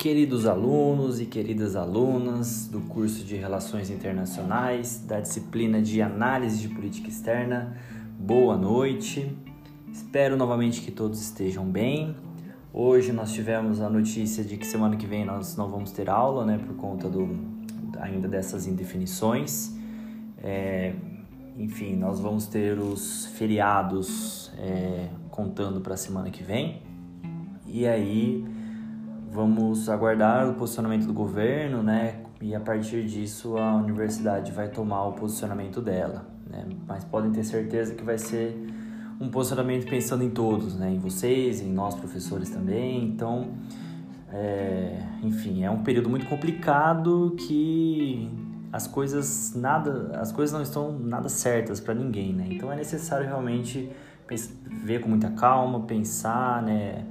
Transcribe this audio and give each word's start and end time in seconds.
Queridos 0.00 0.46
alunos 0.46 1.20
e 1.20 1.26
queridas 1.26 1.76
alunas 1.76 2.66
do 2.66 2.80
curso 2.80 3.22
de 3.22 3.36
Relações 3.36 3.90
Internacionais, 3.90 5.04
da 5.06 5.20
disciplina 5.20 5.82
de 5.82 6.00
Análise 6.00 6.58
de 6.58 6.74
Política 6.74 7.10
Externa, 7.10 7.76
boa 8.18 8.56
noite. 8.56 9.36
Espero 9.92 10.38
novamente 10.38 10.80
que 10.80 10.90
todos 10.90 11.20
estejam 11.20 11.66
bem. 11.66 12.16
Hoje 12.72 13.12
nós 13.12 13.30
tivemos 13.30 13.82
a 13.82 13.90
notícia 13.90 14.42
de 14.42 14.56
que 14.56 14.66
semana 14.66 14.96
que 14.96 15.04
vem 15.04 15.22
nós 15.22 15.54
não 15.54 15.68
vamos 15.68 15.92
ter 15.92 16.08
aula, 16.08 16.46
né, 16.46 16.56
por 16.56 16.74
conta 16.76 17.06
do 17.06 17.28
ainda 18.00 18.26
dessas 18.26 18.66
indefinições. 18.66 19.70
É, 20.42 20.94
enfim, 21.58 21.94
nós 21.94 22.18
vamos 22.18 22.46
ter 22.46 22.78
os 22.78 23.26
feriados 23.34 24.50
é, 24.56 25.08
contando 25.30 25.78
para 25.82 25.92
a 25.92 25.98
semana 25.98 26.30
que 26.30 26.42
vem. 26.42 26.80
E 27.66 27.86
aí 27.86 28.59
vamos 29.30 29.88
aguardar 29.88 30.48
o 30.48 30.54
posicionamento 30.54 31.06
do 31.06 31.12
governo, 31.12 31.82
né? 31.82 32.16
E 32.40 32.54
a 32.54 32.60
partir 32.60 33.04
disso 33.06 33.56
a 33.56 33.76
universidade 33.76 34.50
vai 34.50 34.68
tomar 34.68 35.04
o 35.06 35.12
posicionamento 35.12 35.80
dela, 35.80 36.26
né? 36.48 36.66
Mas 36.86 37.04
podem 37.04 37.30
ter 37.30 37.44
certeza 37.44 37.94
que 37.94 38.02
vai 38.02 38.18
ser 38.18 38.56
um 39.20 39.28
posicionamento 39.28 39.88
pensando 39.88 40.24
em 40.24 40.30
todos, 40.30 40.76
né? 40.76 40.90
Em 40.90 40.98
vocês, 40.98 41.60
em 41.60 41.70
nós 41.70 41.94
professores 41.94 42.50
também. 42.50 43.04
Então, 43.04 43.50
é, 44.32 44.98
enfim, 45.22 45.62
é 45.62 45.70
um 45.70 45.82
período 45.82 46.08
muito 46.08 46.26
complicado 46.26 47.36
que 47.38 48.28
as 48.72 48.86
coisas 48.86 49.54
nada, 49.54 50.18
as 50.20 50.32
coisas 50.32 50.52
não 50.52 50.62
estão 50.62 50.98
nada 50.98 51.28
certas 51.28 51.78
para 51.78 51.94
ninguém, 51.94 52.32
né? 52.32 52.46
Então 52.50 52.72
é 52.72 52.76
necessário 52.76 53.26
realmente 53.26 53.90
ver 54.84 55.00
com 55.00 55.08
muita 55.08 55.30
calma, 55.30 55.80
pensar, 55.80 56.62
né? 56.62 57.04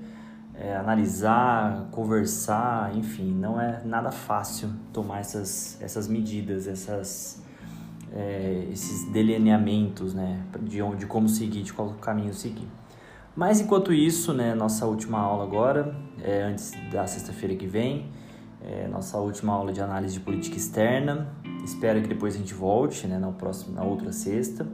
É, 0.59 0.75
analisar, 0.75 1.87
conversar, 1.91 2.95
enfim, 2.95 3.31
não 3.31 3.59
é 3.59 3.81
nada 3.85 4.11
fácil 4.11 4.69
tomar 4.91 5.19
essas, 5.19 5.81
essas 5.81 6.07
medidas, 6.07 6.67
essas, 6.67 7.41
é, 8.11 8.67
esses 8.71 9.09
delineamentos, 9.11 10.13
né, 10.13 10.43
de, 10.61 10.81
onde, 10.81 10.97
de 10.97 11.05
como 11.05 11.29
seguir, 11.29 11.63
de 11.63 11.71
qual 11.71 11.93
caminho 11.93 12.33
seguir. 12.33 12.67
Mas 13.35 13.61
enquanto 13.61 13.93
isso, 13.93 14.33
né, 14.33 14.53
nossa 14.53 14.85
última 14.85 15.19
aula 15.19 15.45
agora, 15.45 15.95
é, 16.21 16.43
antes 16.43 16.73
da 16.91 17.07
sexta-feira 17.07 17.55
que 17.55 17.65
vem, 17.65 18.11
é, 18.61 18.87
nossa 18.87 19.17
última 19.17 19.53
aula 19.53 19.71
de 19.71 19.81
análise 19.81 20.15
de 20.15 20.19
política 20.19 20.57
externa. 20.57 21.29
Espero 21.63 22.01
que 22.01 22.07
depois 22.07 22.35
a 22.35 22.37
gente 22.37 22.53
volte, 22.53 23.07
né, 23.07 23.17
na 23.17 23.31
próxima, 23.31 23.75
na 23.75 23.83
outra 23.83 24.11
sexta. 24.11 24.67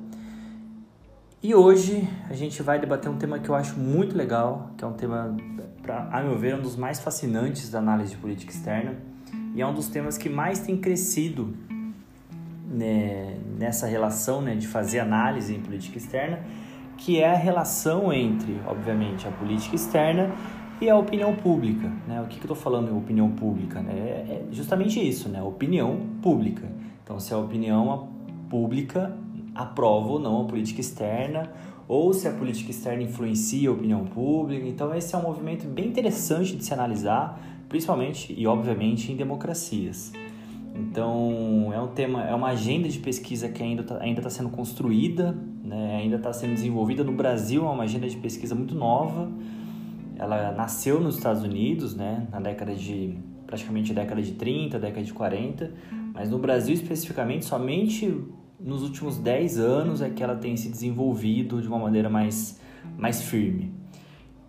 E 1.42 1.54
hoje 1.54 2.10
a 2.28 2.34
gente 2.34 2.64
vai 2.64 2.80
debater 2.80 3.10
um 3.12 3.18
tema 3.18 3.38
que 3.38 3.48
eu 3.48 3.54
acho 3.54 3.78
muito 3.78 4.18
legal, 4.18 4.72
que 4.76 4.84
é 4.84 4.88
um 4.88 4.94
tema, 4.94 5.38
pra, 5.86 6.10
a 6.12 6.22
meu 6.22 6.38
ver, 6.38 6.56
um 6.56 6.62
dos 6.62 6.76
mais 6.76 7.00
fascinantes 7.00 7.70
da 7.70 7.78
análise 7.78 8.12
de 8.12 8.18
política 8.18 8.52
externa 8.52 8.96
e 9.54 9.62
é 9.62 9.68
um 9.68 9.74
dos 9.74 9.88
temas 9.88 10.18
que 10.18 10.28
mais 10.28 10.60
tem 10.60 10.76
crescido 10.76 11.56
né, 12.68 13.38
nessa 13.58 13.86
relação 13.86 14.42
né, 14.42 14.56
de 14.56 14.68
fazer 14.68 15.00
análise 15.00 15.56
em 15.56 15.62
política 15.62 15.98
externa, 15.98 16.40
que 16.98 17.22
é 17.22 17.32
a 17.32 17.38
relação 17.38 18.12
entre, 18.12 18.60
obviamente, 18.68 19.28
a 19.28 19.32
política 19.32 19.76
externa 19.76 20.32
e 20.82 20.90
a 20.90 20.98
opinião 20.98 21.36
pública. 21.36 21.90
Né? 22.08 22.20
O 22.22 22.26
que, 22.26 22.40
que 22.40 22.46
eu 22.46 22.54
estou 22.54 22.56
falando 22.56 22.92
em 22.92 22.98
opinião 22.98 23.32
pública? 23.32 23.80
Né? 23.82 23.94
É 23.94 24.44
justamente 24.52 25.00
isso, 25.00 25.30
né? 25.30 25.42
opinião 25.42 26.02
pública. 26.22 26.68
Então, 27.04 27.20
se 27.20 27.34
a 27.34 27.38
opinião 27.38 28.10
pública 28.50 29.16
aprova 29.54 30.10
ou 30.10 30.20
não 30.20 30.42
a 30.42 30.46
política 30.46 30.82
externa, 30.82 31.50
ou 31.88 32.14
se 32.14 32.28
a 32.28 32.32
política 32.32 32.72
externa 32.72 33.04
influencia 33.04 33.70
a 33.70 33.72
opinião 33.72 34.06
pública. 34.06 34.66
Então, 34.68 34.94
esse 34.94 35.14
é 35.14 35.18
um 35.18 35.22
movimento 35.22 35.68
bem 35.68 35.88
interessante 35.88 36.56
de 36.56 36.66
se 36.66 36.74
analisar, 36.74 37.40
principalmente 37.70 38.34
e 38.36 38.48
obviamente 38.48 39.12
em 39.12 39.16
democracias. 39.16 40.12
Então, 40.76 41.72
é 41.74 41.80
um 41.80 41.88
tema, 41.88 42.24
é 42.24 42.36
uma 42.36 42.50
agenda 42.50 42.90
de 42.90 43.00
pesquisa 43.00 43.48
que 43.48 43.64
ainda 43.64 43.82
está 43.82 43.98
ainda 44.00 44.22
tá 44.22 44.30
sendo 44.30 44.50
construída, 44.50 45.38
né? 45.64 45.98
ainda 45.98 46.18
está 46.18 46.34
sendo 46.34 46.54
desenvolvida 46.54 47.04
no 47.04 47.14
Brasil, 47.14 47.66
é 47.66 47.70
uma 47.70 47.84
agenda 47.84 48.10
de 48.10 48.18
pesquisa 48.18 48.54
muito 48.54 48.76
nova. 48.76 49.30
Ela 50.18 50.52
nasceu 50.52 51.00
nos 51.00 51.16
Estados 51.16 51.44
Unidos, 51.44 51.96
né? 51.96 52.28
na 52.32 52.40
década 52.40 52.76
de 52.76 53.18
praticamente 53.48 53.94
década 53.94 54.22
de 54.22 54.34
30, 54.34 54.80
década 54.80 55.04
de 55.04 55.14
40, 55.14 55.72
mas 56.14 56.30
no 56.30 56.40
Brasil 56.40 56.74
especificamente 56.74 57.46
somente 57.46 58.12
nos 58.60 58.82
últimos 58.84 59.18
10 59.18 59.60
anos 59.60 60.02
é 60.02 60.10
que 60.10 60.24
ela 60.24 60.36
tem 60.36 60.56
se 60.56 60.70
desenvolvido 60.70 61.62
de 61.62 61.68
uma 61.68 61.80
maneira 61.80 62.10
mais, 62.10 62.60
mais 62.98 63.22
firme. 63.22 63.74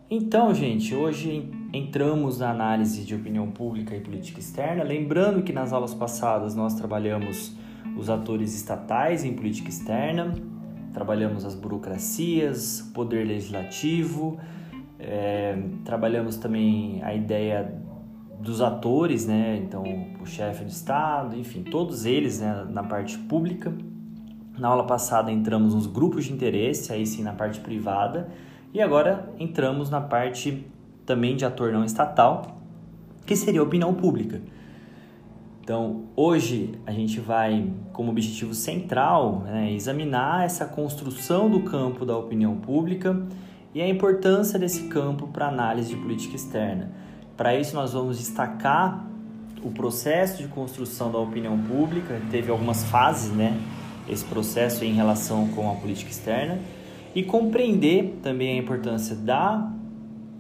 Então, 0.09 0.55
gente, 0.55 0.95
hoje 0.95 1.51
entramos 1.73 2.39
na 2.39 2.51
análise 2.51 3.05
de 3.05 3.15
opinião 3.15 3.51
pública 3.51 3.97
e 3.97 4.01
política 4.01 4.39
externa, 4.39 4.85
lembrando 4.85 5.43
que 5.43 5.53
nas 5.53 5.73
aulas 5.73 5.93
passadas 5.93 6.55
nós 6.55 6.75
trabalhamos 6.75 7.57
os 7.97 8.09
atores 8.09 8.55
estatais 8.55 9.25
em 9.25 9.35
política 9.35 9.69
externa, 9.69 10.33
trabalhamos 10.93 11.45
as 11.45 11.55
burocracias, 11.55 12.81
o 12.81 12.93
poder 12.93 13.27
legislativo, 13.27 14.39
é, 14.99 15.59
trabalhamos 15.85 16.37
também 16.37 17.03
a 17.03 17.13
ideia 17.13 17.75
dos 18.41 18.61
atores, 18.61 19.27
né? 19.27 19.57
Então, 19.57 19.83
o 20.21 20.27
chefe 20.27 20.65
do 20.65 20.71
Estado, 20.71 21.37
enfim, 21.37 21.63
todos 21.63 22.05
eles 22.07 22.41
né, 22.41 22.67
na 22.71 22.83
parte 22.83 23.19
pública. 23.19 23.75
Na 24.59 24.69
aula 24.69 24.85
passada 24.85 25.31
entramos 25.31 25.75
nos 25.75 25.87
grupos 25.87 26.25
de 26.25 26.33
interesse, 26.33 26.93
aí 26.93 27.07
sim 27.07 27.23
na 27.23 27.33
parte 27.33 27.61
privada, 27.61 28.29
e 28.73 28.81
agora 28.81 29.33
entramos 29.39 29.91
na 29.91 30.01
parte 30.01 30.67
também 31.05 31.37
de 31.37 31.45
ator 31.45 31.73
não 31.73 31.85
estatal, 31.85 32.59
que 33.25 33.37
seria 33.37 33.61
a 33.61 33.65
opinião 33.65 33.93
pública. 33.95 34.41
Então, 35.61 36.05
hoje 36.15 36.79
a 36.87 36.93
gente 36.93 37.19
vai, 37.19 37.73
como 37.93 38.11
objetivo 38.11 38.55
central, 38.55 39.41
né, 39.41 39.73
examinar 39.73 40.45
essa 40.45 40.65
construção 40.65 41.51
do 41.51 41.63
campo 41.63 42.07
da 42.07 42.17
opinião 42.17 42.57
pública 42.57 43.21
e 43.75 43.83
a 43.83 43.89
importância 43.89 44.59
desse 44.59 44.85
campo 44.85 45.27
para 45.27 45.49
análise 45.49 45.89
de 45.89 45.97
política 45.97 46.37
externa. 46.37 46.93
Para 47.37 47.57
isso, 47.57 47.75
nós 47.75 47.93
vamos 47.93 48.17
destacar 48.19 49.05
o 49.63 49.71
processo 49.71 50.41
de 50.41 50.49
construção 50.49 51.11
da 51.11 51.19
opinião 51.19 51.59
pública, 51.59 52.21
teve 52.31 52.51
algumas 52.51 52.85
fases, 52.85 53.33
né? 53.33 53.61
Esse 54.09 54.25
processo 54.25 54.85
em 54.85 54.93
relação 54.93 55.49
com 55.49 55.71
a 55.71 55.75
política 55.75 56.11
externa 56.11 56.59
e 57.15 57.23
compreender 57.23 58.19
também 58.23 58.59
a 58.59 58.63
importância 58.63 59.17
da 59.17 59.73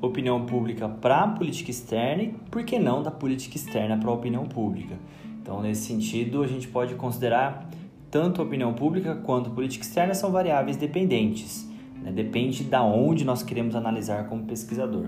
opinião 0.01 0.45
pública 0.45 0.89
para 0.89 1.21
a 1.21 1.29
política 1.29 1.71
externa 1.71 2.23
e, 2.23 2.29
por 2.51 2.65
que 2.65 2.79
não, 2.79 3.03
da 3.03 3.11
política 3.11 3.57
externa 3.57 3.97
para 3.97 4.11
a 4.11 4.13
opinião 4.13 4.45
pública. 4.45 4.95
Então, 5.41 5.63
nesse 5.63 5.87
sentido, 5.87 6.43
a 6.43 6.47
gente 6.47 6.69
pode 6.69 6.95
considerar 6.95 7.69
tanto 8.11 8.41
a 8.41 8.45
opinião 8.45 8.75
pública 8.75 9.15
quanto 9.15 9.51
a 9.51 9.53
política 9.53 9.85
externa 9.85 10.15
são 10.15 10.31
variáveis 10.31 10.77
dependentes. 10.77 11.69
Né? 12.03 12.13
Depende 12.13 12.65
da 12.65 12.83
onde 12.83 13.25
nós 13.25 13.43
queremos 13.43 13.75
analisar 13.75 14.29
como 14.29 14.45
pesquisador. 14.45 15.07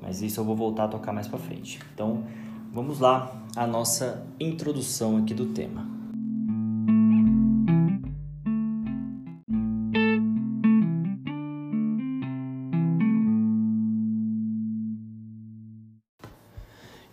Mas 0.00 0.22
isso 0.22 0.40
eu 0.40 0.44
vou 0.44 0.56
voltar 0.56 0.84
a 0.84 0.88
tocar 0.88 1.12
mais 1.12 1.26
para 1.26 1.38
frente. 1.38 1.78
Então, 1.94 2.24
vamos 2.72 3.00
lá 3.00 3.32
a 3.56 3.66
nossa 3.66 4.26
introdução 4.38 5.16
aqui 5.16 5.32
do 5.32 5.46
tema. 5.46 5.93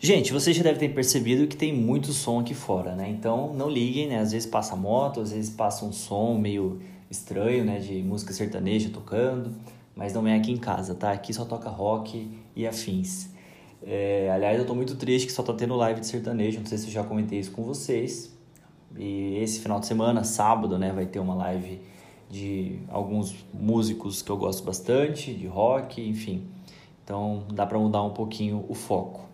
Gente, 0.04 0.34
vocês 0.34 0.58
já 0.58 0.64
devem 0.64 0.80
ter 0.80 0.96
percebido 0.96 1.46
que 1.46 1.56
tem 1.56 1.72
muito 1.72 2.12
som 2.12 2.40
aqui 2.40 2.56
fora, 2.56 2.96
né? 2.96 3.08
Então 3.08 3.54
não 3.54 3.70
liguem, 3.70 4.08
né? 4.08 4.18
Às 4.18 4.32
vezes 4.32 4.50
passa 4.50 4.76
moto, 4.76 5.22
às 5.22 5.32
vezes 5.32 5.52
passa 5.52 5.86
um 5.86 5.94
som 5.94 6.40
meio 6.40 6.82
estranho, 7.08 7.64
né? 7.64 7.78
De 7.78 8.02
música 8.02 8.34
sertaneja 8.34 8.90
tocando, 8.90 9.54
mas 9.96 10.12
não 10.12 10.28
é 10.28 10.36
aqui 10.36 10.52
em 10.52 10.58
casa, 10.58 10.96
tá? 10.96 11.12
Aqui 11.12 11.32
só 11.32 11.46
toca 11.46 11.70
rock 11.70 12.28
e 12.56 12.66
afins. 12.66 13.30
É, 13.84 14.32
aliás, 14.34 14.58
eu 14.58 14.66
tô 14.66 14.74
muito 14.74 14.96
triste 14.96 15.28
que 15.28 15.32
só 15.32 15.44
tá 15.44 15.54
tendo 15.54 15.76
live 15.76 16.00
de 16.00 16.08
sertanejo, 16.08 16.58
não 16.58 16.66
sei 16.66 16.80
se 16.80 16.88
eu 16.88 16.92
já 16.92 17.04
comentei 17.04 17.38
isso 17.38 17.52
com 17.52 17.62
vocês. 17.62 18.36
E 18.98 19.38
esse 19.38 19.60
final 19.60 19.80
de 19.80 19.86
semana, 19.86 20.24
sábado, 20.24 20.80
né? 20.80 20.92
Vai 20.92 21.06
ter 21.06 21.20
uma 21.20 21.36
live 21.36 21.80
de 22.28 22.80
alguns 22.90 23.36
músicos 23.54 24.24
que 24.24 24.32
eu 24.32 24.38
gosto 24.38 24.64
bastante, 24.64 25.32
de 25.32 25.46
rock, 25.46 26.02
enfim. 26.02 26.48
Então 27.04 27.44
dá 27.54 27.68
para 27.68 27.78
mudar 27.78 28.02
um 28.02 28.14
pouquinho 28.14 28.66
o 28.68 28.74
foco. 28.74 29.30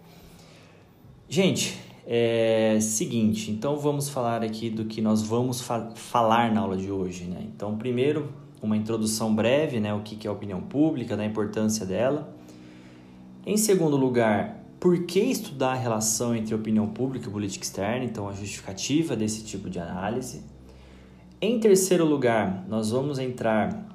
Gente, 1.29 1.77
é 2.05 2.77
seguinte, 2.79 3.51
então 3.51 3.75
vamos 3.77 4.07
falar 4.07 4.41
aqui 4.41 4.69
do 4.69 4.85
que 4.85 5.01
nós 5.01 5.21
vamos 5.21 5.59
fa 5.59 5.91
falar 5.93 6.53
na 6.53 6.61
aula 6.61 6.77
de 6.77 6.89
hoje, 6.89 7.25
né? 7.25 7.41
Então, 7.53 7.77
primeiro, 7.77 8.31
uma 8.61 8.77
introdução 8.77 9.35
breve, 9.35 9.77
né? 9.77 9.93
O 9.93 9.99
que 9.99 10.25
é 10.25 10.29
a 10.29 10.33
opinião 10.33 10.61
pública, 10.61 11.17
da 11.17 11.25
importância 11.25 11.85
dela. 11.85 12.33
Em 13.45 13.57
segundo 13.57 13.97
lugar, 13.97 14.63
por 14.79 15.05
que 15.05 15.19
estudar 15.19 15.73
a 15.73 15.75
relação 15.75 16.33
entre 16.33 16.55
opinião 16.55 16.87
pública 16.87 17.27
e 17.27 17.31
política 17.31 17.65
externa? 17.65 18.05
Então, 18.05 18.29
a 18.29 18.31
justificativa 18.31 19.13
desse 19.13 19.43
tipo 19.43 19.69
de 19.69 19.79
análise. 19.79 20.43
Em 21.41 21.59
terceiro 21.59 22.05
lugar, 22.05 22.65
nós 22.69 22.91
vamos 22.91 23.19
entrar 23.19 23.85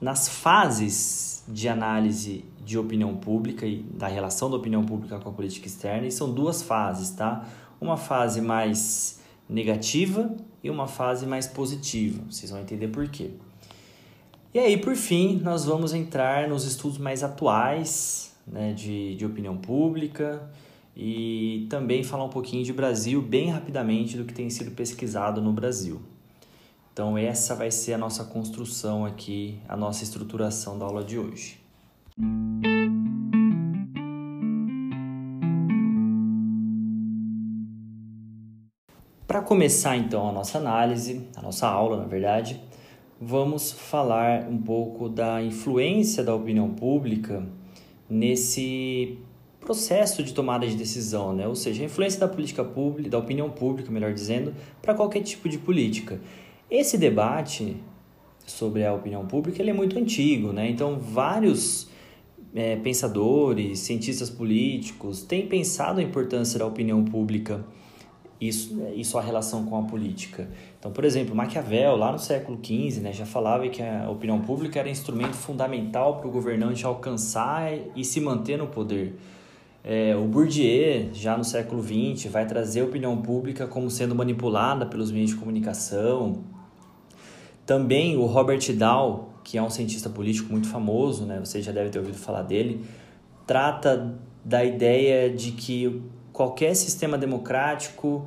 nas 0.00 0.26
fases 0.26 1.37
de 1.48 1.68
análise 1.68 2.44
de 2.64 2.78
opinião 2.78 3.16
pública 3.16 3.66
e 3.66 3.78
da 3.82 4.06
relação 4.06 4.50
da 4.50 4.56
opinião 4.56 4.84
pública 4.84 5.18
com 5.18 5.30
a 5.30 5.32
política 5.32 5.66
externa, 5.66 6.06
e 6.06 6.12
são 6.12 6.32
duas 6.32 6.62
fases, 6.62 7.10
tá? 7.10 7.48
Uma 7.80 7.96
fase 7.96 8.40
mais 8.40 9.20
negativa 9.48 10.30
e 10.62 10.68
uma 10.68 10.86
fase 10.86 11.26
mais 11.26 11.46
positiva. 11.46 12.22
Vocês 12.30 12.50
vão 12.50 12.60
entender 12.60 12.88
por 12.88 13.08
quê. 13.08 13.30
E 14.52 14.58
aí, 14.58 14.76
por 14.76 14.96
fim, 14.96 15.40
nós 15.42 15.64
vamos 15.64 15.94
entrar 15.94 16.48
nos 16.48 16.64
estudos 16.64 16.98
mais 16.98 17.22
atuais 17.22 18.34
né, 18.46 18.72
de, 18.72 19.14
de 19.14 19.24
opinião 19.24 19.56
pública 19.56 20.50
e 20.96 21.66
também 21.70 22.02
falar 22.02 22.24
um 22.24 22.30
pouquinho 22.30 22.64
de 22.64 22.72
Brasil, 22.72 23.22
bem 23.22 23.50
rapidamente, 23.50 24.16
do 24.16 24.24
que 24.24 24.34
tem 24.34 24.50
sido 24.50 24.72
pesquisado 24.72 25.40
no 25.40 25.52
Brasil. 25.52 26.00
Então, 26.98 27.16
essa 27.16 27.54
vai 27.54 27.70
ser 27.70 27.92
a 27.92 27.96
nossa 27.96 28.24
construção 28.24 29.06
aqui, 29.06 29.60
a 29.68 29.76
nossa 29.76 30.02
estruturação 30.02 30.76
da 30.76 30.84
aula 30.84 31.04
de 31.04 31.16
hoje. 31.16 31.60
Para 39.28 39.40
começar 39.42 39.96
então 39.96 40.28
a 40.28 40.32
nossa 40.32 40.58
análise, 40.58 41.24
a 41.36 41.40
nossa 41.40 41.68
aula, 41.68 41.98
na 41.98 42.04
verdade, 42.04 42.60
vamos 43.20 43.70
falar 43.70 44.48
um 44.48 44.58
pouco 44.58 45.08
da 45.08 45.40
influência 45.40 46.24
da 46.24 46.34
opinião 46.34 46.68
pública 46.68 47.46
nesse 48.10 49.16
processo 49.60 50.20
de 50.24 50.34
tomada 50.34 50.66
de 50.66 50.74
decisão, 50.74 51.32
né? 51.32 51.46
ou 51.46 51.54
seja, 51.54 51.80
a 51.80 51.86
influência 51.86 52.18
da 52.18 52.26
política 52.26 52.64
pública, 52.64 53.08
da 53.08 53.18
opinião 53.18 53.48
pública, 53.48 53.88
melhor 53.88 54.12
dizendo, 54.12 54.52
para 54.82 54.94
qualquer 54.94 55.22
tipo 55.22 55.48
de 55.48 55.58
política. 55.58 56.20
Esse 56.70 56.98
debate 56.98 57.76
sobre 58.46 58.84
a 58.84 58.92
opinião 58.92 59.26
pública 59.26 59.62
ele 59.62 59.70
é 59.70 59.74
muito 59.74 59.98
antigo, 59.98 60.52
né? 60.52 60.68
Então, 60.68 60.98
vários 60.98 61.88
é, 62.54 62.76
pensadores, 62.76 63.80
cientistas 63.80 64.28
políticos 64.30 65.22
têm 65.22 65.46
pensado 65.46 66.00
a 66.00 66.02
importância 66.02 66.58
da 66.58 66.66
opinião 66.66 67.04
pública 67.04 67.64
isso, 68.40 68.80
e 68.94 69.04
sua 69.04 69.20
relação 69.20 69.64
com 69.64 69.78
a 69.78 69.82
política. 69.82 70.48
Então, 70.78 70.92
por 70.92 71.04
exemplo, 71.04 71.34
Maquiavel, 71.34 71.96
lá 71.96 72.12
no 72.12 72.18
século 72.18 72.58
XV, 72.62 73.00
né, 73.00 73.12
já 73.12 73.26
falava 73.26 73.68
que 73.68 73.82
a 73.82 74.08
opinião 74.10 74.40
pública 74.40 74.78
era 74.78 74.88
instrumento 74.88 75.34
fundamental 75.34 76.18
para 76.18 76.28
o 76.28 76.30
governante 76.30 76.84
alcançar 76.84 77.72
e 77.96 78.04
se 78.04 78.20
manter 78.20 78.56
no 78.56 78.68
poder. 78.68 79.18
É, 79.82 80.14
o 80.14 80.26
Bourdieu, 80.26 81.08
já 81.12 81.36
no 81.36 81.44
século 81.44 81.82
XX, 81.82 82.30
vai 82.30 82.46
trazer 82.46 82.80
a 82.80 82.84
opinião 82.84 83.16
pública 83.20 83.66
como 83.66 83.90
sendo 83.90 84.14
manipulada 84.14 84.86
pelos 84.86 85.10
meios 85.10 85.30
de 85.30 85.36
comunicação, 85.36 86.44
também 87.68 88.16
o 88.16 88.24
Robert 88.24 88.62
Dow, 88.72 89.28
que 89.44 89.58
é 89.58 89.62
um 89.62 89.68
cientista 89.68 90.08
político 90.08 90.50
muito 90.50 90.66
famoso, 90.66 91.26
né? 91.26 91.38
Você 91.44 91.60
já 91.60 91.70
deve 91.70 91.90
ter 91.90 91.98
ouvido 91.98 92.16
falar 92.16 92.40
dele, 92.40 92.82
trata 93.46 94.18
da 94.42 94.64
ideia 94.64 95.28
de 95.28 95.52
que 95.52 96.00
qualquer 96.32 96.74
sistema 96.74 97.18
democrático, 97.18 98.26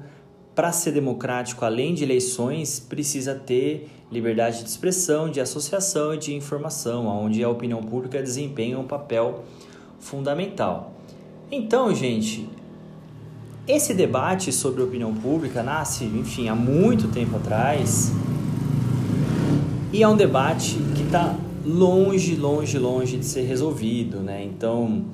para 0.54 0.72
ser 0.72 0.92
democrático, 0.92 1.66
além 1.66 1.96
de 1.96 2.04
eleições, 2.04 2.80
precisa 2.80 3.34
ter 3.34 3.90
liberdade 4.12 4.62
de 4.62 4.70
expressão, 4.70 5.28
de 5.28 5.42
associação 5.42 6.14
e 6.14 6.20
de 6.20 6.36
informação, 6.36 7.08
onde 7.08 7.44
a 7.44 7.50
opinião 7.50 7.82
pública 7.82 8.22
desempenha 8.22 8.78
um 8.78 8.86
papel 8.86 9.44
fundamental. 10.00 10.94
Então, 11.52 11.96
gente, 11.96 12.48
esse 13.68 13.96
debate 13.96 14.52
sobre 14.52 14.84
opinião 14.84 15.16
pública 15.16 15.64
nasce, 15.64 16.06
enfim, 16.06 16.48
há 16.48 16.54
muito 16.54 17.08
tempo 17.08 17.38
atrás 17.38 18.12
e 19.94 20.04
é 20.04 20.08
um 20.08 20.16
debate 20.16 20.78
que 20.96 21.04
está 21.04 21.36
longe, 21.66 22.36
longe, 22.36 22.80
longe 22.80 23.18
de 23.18 23.26
ser 23.26 23.42
resolvido, 23.42 24.22
né? 24.22 24.44
Então, 24.44 25.06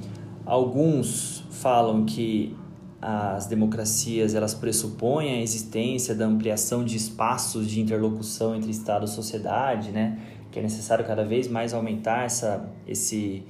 alguns 0.45 1.43
falam 1.49 2.05
que 2.05 2.55
as 3.01 3.47
democracias 3.47 4.35
elas 4.35 4.53
pressupõem 4.53 5.39
a 5.39 5.41
existência 5.41 6.13
da 6.13 6.25
ampliação 6.25 6.83
de 6.83 6.95
espaços 6.95 7.67
de 7.67 7.79
interlocução 7.79 8.55
entre 8.55 8.69
Estado 8.69 9.05
e 9.05 9.09
sociedade, 9.09 9.91
né? 9.91 10.19
Que 10.51 10.59
é 10.59 10.61
necessário 10.61 11.05
cada 11.05 11.25
vez 11.25 11.47
mais 11.47 11.73
aumentar 11.73 12.25
essa, 12.25 12.69
esse, 12.87 13.43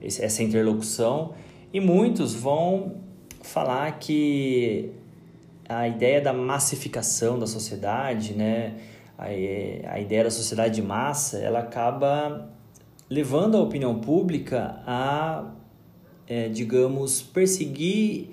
essa 0.00 0.42
interlocução. 0.42 1.34
E 1.72 1.80
muitos 1.80 2.34
vão 2.34 2.96
falar 3.42 3.98
que 3.98 4.90
a 5.68 5.86
ideia 5.86 6.20
da 6.20 6.32
massificação 6.32 7.38
da 7.38 7.46
sociedade, 7.46 8.34
né? 8.34 8.74
A, 9.18 9.24
a 9.24 10.00
ideia 10.00 10.24
da 10.24 10.30
sociedade 10.30 10.74
de 10.76 10.82
massa, 10.82 11.38
ela 11.38 11.60
acaba 11.60 12.50
levando 13.08 13.56
a 13.56 13.60
opinião 13.60 13.98
pública 13.98 14.82
a, 14.86 15.50
é, 16.26 16.48
digamos, 16.48 17.22
perseguir, 17.22 18.30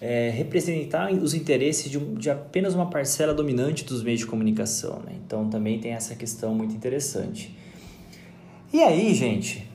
é, 0.00 0.30
representar 0.30 1.12
os 1.12 1.34
interesses 1.34 1.90
de, 1.90 1.98
de, 1.98 2.30
apenas 2.30 2.74
uma 2.74 2.86
parcela 2.86 3.34
dominante 3.34 3.84
dos 3.84 4.02
meios 4.02 4.20
de 4.20 4.26
comunicação. 4.26 5.00
Né? 5.00 5.12
Então 5.24 5.48
também 5.48 5.78
tem 5.78 5.92
essa 5.92 6.14
questão 6.14 6.54
muito 6.54 6.74
interessante. 6.74 7.56
E 8.72 8.82
aí, 8.82 9.14
gente, 9.14 9.68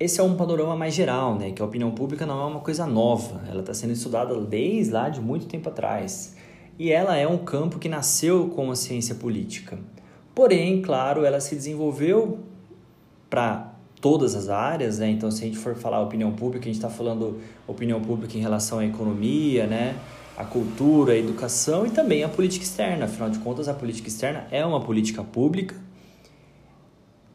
esse 0.00 0.20
é 0.20 0.22
um 0.22 0.36
panorama 0.36 0.74
mais 0.74 0.94
geral, 0.94 1.38
né? 1.38 1.52
Que 1.52 1.62
a 1.62 1.64
opinião 1.64 1.92
pública 1.92 2.26
não 2.26 2.40
é 2.42 2.44
uma 2.44 2.58
coisa 2.58 2.86
nova, 2.86 3.42
ela 3.48 3.60
está 3.60 3.72
sendo 3.72 3.92
estudada 3.92 4.34
desde 4.40 4.92
lá 4.92 5.08
de 5.08 5.20
muito 5.20 5.46
tempo 5.46 5.68
atrás 5.68 6.33
e 6.78 6.90
ela 6.90 7.16
é 7.16 7.26
um 7.26 7.38
campo 7.38 7.78
que 7.78 7.88
nasceu 7.88 8.48
com 8.48 8.70
a 8.70 8.76
ciência 8.76 9.14
política. 9.14 9.78
Porém, 10.34 10.82
claro, 10.82 11.24
ela 11.24 11.40
se 11.40 11.54
desenvolveu 11.54 12.40
para 13.30 13.72
todas 14.00 14.34
as 14.34 14.48
áreas, 14.48 14.98
né? 14.98 15.08
Então, 15.08 15.30
se 15.30 15.42
a 15.42 15.46
gente 15.46 15.58
for 15.58 15.74
falar 15.74 16.00
opinião 16.00 16.32
pública, 16.32 16.64
a 16.64 16.66
gente 16.66 16.76
está 16.76 16.90
falando 16.90 17.40
opinião 17.66 18.00
pública 18.00 18.36
em 18.36 18.40
relação 18.40 18.80
à 18.80 18.84
economia, 18.84 19.66
né? 19.66 19.96
A 20.36 20.44
cultura, 20.44 21.12
a 21.12 21.16
educação 21.16 21.86
e 21.86 21.90
também 21.90 22.24
a 22.24 22.28
política 22.28 22.64
externa. 22.64 23.04
Afinal 23.04 23.30
de 23.30 23.38
contas, 23.38 23.68
a 23.68 23.74
política 23.74 24.08
externa 24.08 24.46
é 24.50 24.66
uma 24.66 24.80
política 24.80 25.22
pública, 25.22 25.76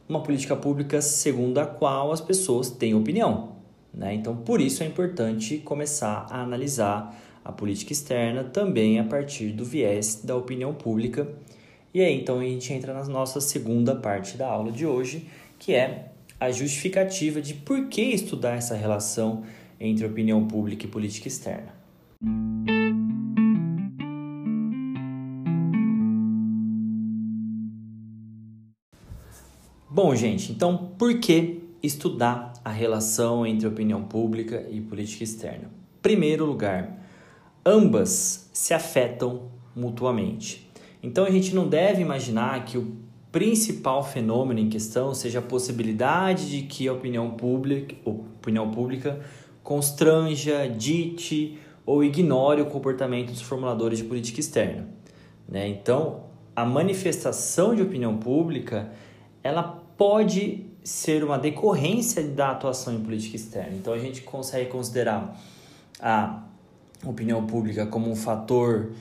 uma 0.07 0.21
política 0.21 0.55
pública 0.55 1.01
segundo 1.01 1.57
a 1.59 1.65
qual 1.65 2.11
as 2.11 2.19
pessoas 2.19 2.69
têm 2.69 2.93
opinião, 2.93 3.53
né? 3.93 4.13
Então, 4.13 4.35
por 4.35 4.59
isso 4.59 4.83
é 4.83 4.85
importante 4.85 5.57
começar 5.57 6.27
a 6.29 6.41
analisar 6.41 7.15
a 7.43 7.51
política 7.51 7.93
externa 7.93 8.43
também 8.43 8.99
a 8.99 9.03
partir 9.03 9.51
do 9.51 9.65
viés 9.65 10.21
da 10.23 10.35
opinião 10.35 10.73
pública. 10.73 11.27
E 11.93 12.01
aí 12.01 12.19
então 12.19 12.39
a 12.39 12.43
gente 12.43 12.71
entra 12.71 12.93
na 12.93 13.03
nossa 13.05 13.41
segunda 13.41 13.95
parte 13.95 14.37
da 14.37 14.47
aula 14.47 14.71
de 14.71 14.85
hoje, 14.85 15.27
que 15.57 15.73
é 15.73 16.11
a 16.39 16.51
justificativa 16.51 17.41
de 17.41 17.53
por 17.53 17.87
que 17.87 18.01
estudar 18.01 18.55
essa 18.55 18.75
relação 18.75 19.43
entre 19.79 20.05
opinião 20.05 20.47
pública 20.47 20.85
e 20.85 20.89
política 20.89 21.27
externa. 21.27 21.73
Bom, 29.89 30.15
gente, 30.15 30.51
então 30.51 30.91
por 30.97 31.19
que 31.19 31.61
estudar 31.81 32.53
a 32.63 32.71
relação 32.71 33.45
entre 33.45 33.67
opinião 33.67 34.03
pública 34.03 34.65
e 34.69 34.79
política 34.79 35.23
externa? 35.23 35.69
Primeiro 36.01 36.45
lugar, 36.45 36.97
ambas 37.65 38.49
se 38.53 38.73
afetam 38.73 39.49
mutuamente. 39.75 40.69
Então 41.01 41.25
a 41.25 41.31
gente 41.31 41.55
não 41.55 41.67
deve 41.67 42.01
imaginar 42.01 42.65
que 42.65 42.77
o 42.77 42.97
principal 43.31 44.03
fenômeno 44.03 44.59
em 44.59 44.69
questão 44.69 45.13
seja 45.13 45.39
a 45.39 45.41
possibilidade 45.41 46.49
de 46.49 46.63
que 46.63 46.87
a 46.87 46.93
opinião 46.93 47.31
pública, 47.31 47.95
opinião 48.05 48.71
pública 48.71 49.19
constranja, 49.63 50.67
dite 50.67 51.57
ou 51.85 52.03
ignore 52.03 52.61
o 52.61 52.65
comportamento 52.65 53.31
dos 53.31 53.41
formuladores 53.41 53.99
de 53.99 54.05
política 54.05 54.39
externa. 54.39 54.87
Né? 55.47 55.67
Então, 55.67 56.23
a 56.55 56.65
manifestação 56.65 57.75
de 57.75 57.81
opinião 57.81 58.17
pública 58.17 58.91
ela 59.43 59.63
pode 59.63 60.65
ser 60.83 61.23
uma 61.23 61.37
decorrência 61.37 62.23
da 62.23 62.51
atuação 62.51 62.95
em 62.95 63.01
política 63.01 63.35
externa. 63.35 63.75
Então, 63.75 63.93
a 63.93 63.99
gente 63.99 64.21
consegue 64.21 64.69
considerar 64.69 65.39
a 66.01 66.43
opinião 67.05 67.45
pública 67.45 67.85
como 67.85 68.09
um 68.09 68.15
fator, 68.15 68.91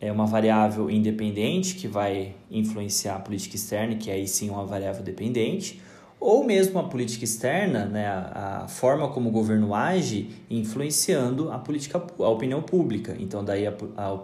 é 0.00 0.12
uma 0.12 0.26
variável 0.26 0.90
independente 0.90 1.74
que 1.74 1.88
vai 1.88 2.34
influenciar 2.50 3.16
a 3.16 3.20
política 3.20 3.56
externa, 3.56 3.96
que 3.96 4.10
aí 4.10 4.28
sim 4.28 4.48
é 4.48 4.52
uma 4.52 4.66
variável 4.66 5.02
dependente, 5.02 5.80
ou 6.20 6.44
mesmo 6.44 6.78
a 6.78 6.84
política 6.84 7.24
externa, 7.24 7.86
né, 7.86 8.06
a, 8.06 8.62
a 8.64 8.68
forma 8.68 9.08
como 9.08 9.28
o 9.28 9.32
governo 9.32 9.74
age, 9.74 10.30
influenciando 10.50 11.50
a 11.50 11.58
política, 11.58 12.02
a 12.18 12.28
opinião 12.28 12.62
pública. 12.62 13.16
Então, 13.18 13.44
daí 13.44 13.66
a, 13.66 13.74
a 13.96 14.18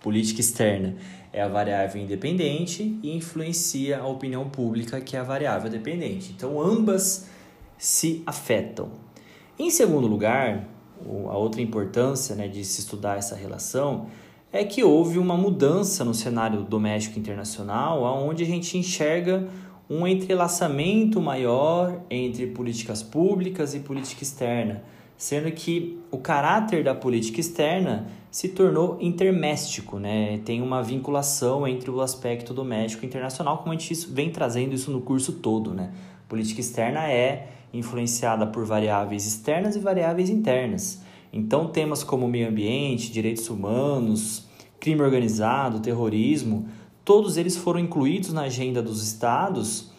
política 0.00 0.40
externa 0.40 0.96
é 1.32 1.42
a 1.42 1.48
variável 1.48 2.00
independente 2.00 2.98
e 3.02 3.14
influencia 3.14 3.98
a 3.98 4.06
opinião 4.06 4.48
pública, 4.48 5.00
que 5.00 5.16
é 5.16 5.20
a 5.20 5.22
variável 5.22 5.70
dependente. 5.70 6.32
Então, 6.36 6.60
ambas 6.60 7.28
se 7.76 8.22
afetam. 8.26 8.90
Em 9.58 9.70
segundo 9.70 10.06
lugar, 10.06 10.68
a 11.28 11.36
outra 11.36 11.60
importância 11.60 12.34
né, 12.34 12.48
de 12.48 12.64
se 12.64 12.80
estudar 12.80 13.18
essa 13.18 13.34
relação 13.34 14.06
é 14.52 14.64
que 14.64 14.82
houve 14.82 15.18
uma 15.18 15.36
mudança 15.36 16.04
no 16.04 16.14
cenário 16.14 16.62
doméstico 16.62 17.18
internacional, 17.18 18.02
onde 18.02 18.42
a 18.42 18.46
gente 18.46 18.78
enxerga 18.78 19.46
um 19.90 20.06
entrelaçamento 20.06 21.20
maior 21.20 22.00
entre 22.10 22.46
políticas 22.46 23.02
públicas 23.02 23.74
e 23.74 23.80
política 23.80 24.22
externa, 24.22 24.82
sendo 25.16 25.50
que 25.50 25.98
o 26.10 26.18
caráter 26.18 26.84
da 26.84 26.94
política 26.94 27.40
externa 27.40 28.06
se 28.30 28.48
tornou 28.48 28.98
interméstico, 29.00 29.98
né? 29.98 30.38
tem 30.44 30.62
uma 30.62 30.82
vinculação 30.82 31.66
entre 31.66 31.90
o 31.90 32.00
aspecto 32.00 32.54
doméstico 32.54 33.04
e 33.04 33.06
internacional, 33.06 33.58
como 33.58 33.72
a 33.72 33.76
gente 33.76 33.94
vem 34.10 34.30
trazendo 34.30 34.74
isso 34.74 34.90
no 34.90 35.00
curso 35.00 35.32
todo. 35.34 35.74
Né? 35.74 35.90
política 36.28 36.60
externa 36.60 37.10
é 37.10 37.48
influenciada 37.72 38.46
por 38.46 38.64
variáveis 38.64 39.26
externas 39.26 39.76
e 39.76 39.80
variáveis 39.80 40.30
internas. 40.30 41.02
Então, 41.32 41.68
temas 41.68 42.02
como 42.02 42.26
meio 42.26 42.48
ambiente, 42.48 43.12
direitos 43.12 43.48
humanos, 43.50 44.46
crime 44.80 45.02
organizado, 45.02 45.80
terrorismo, 45.80 46.68
todos 47.04 47.36
eles 47.36 47.56
foram 47.56 47.80
incluídos 47.80 48.32
na 48.32 48.42
agenda 48.42 48.82
dos 48.82 49.02
estados 49.02 49.90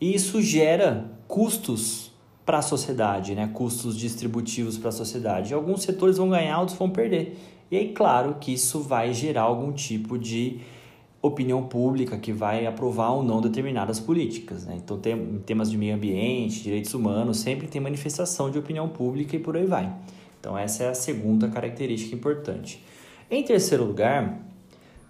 e 0.00 0.14
isso 0.14 0.40
gera 0.40 1.10
custos 1.26 2.12
para 2.46 2.58
a 2.58 2.62
sociedade, 2.62 3.34
né? 3.34 3.50
custos 3.52 3.96
distributivos 3.96 4.78
para 4.78 4.88
a 4.88 4.92
sociedade. 4.92 5.52
Alguns 5.52 5.82
setores 5.82 6.16
vão 6.16 6.30
ganhar, 6.30 6.58
outros 6.60 6.78
vão 6.78 6.88
perder. 6.88 7.38
E 7.70 7.76
aí, 7.76 7.92
claro 7.92 8.36
que 8.40 8.54
isso 8.54 8.80
vai 8.80 9.12
gerar 9.12 9.42
algum 9.42 9.70
tipo 9.70 10.18
de 10.18 10.60
opinião 11.20 11.64
pública 11.64 12.16
que 12.16 12.32
vai 12.32 12.66
aprovar 12.66 13.10
ou 13.10 13.22
não 13.22 13.40
determinadas 13.40 13.98
políticas. 13.98 14.64
Né? 14.64 14.78
Então, 14.82 14.98
tem, 14.98 15.14
em 15.14 15.38
temas 15.38 15.70
de 15.70 15.76
meio 15.76 15.94
ambiente, 15.94 16.62
direitos 16.62 16.94
humanos, 16.94 17.38
sempre 17.38 17.66
tem 17.66 17.80
manifestação 17.80 18.50
de 18.50 18.58
opinião 18.58 18.88
pública 18.88 19.34
e 19.34 19.38
por 19.38 19.56
aí 19.56 19.66
vai. 19.66 19.92
Então, 20.38 20.56
essa 20.56 20.84
é 20.84 20.88
a 20.88 20.94
segunda 20.94 21.48
característica 21.48 22.14
importante. 22.14 22.82
Em 23.30 23.42
terceiro 23.42 23.84
lugar, 23.84 24.40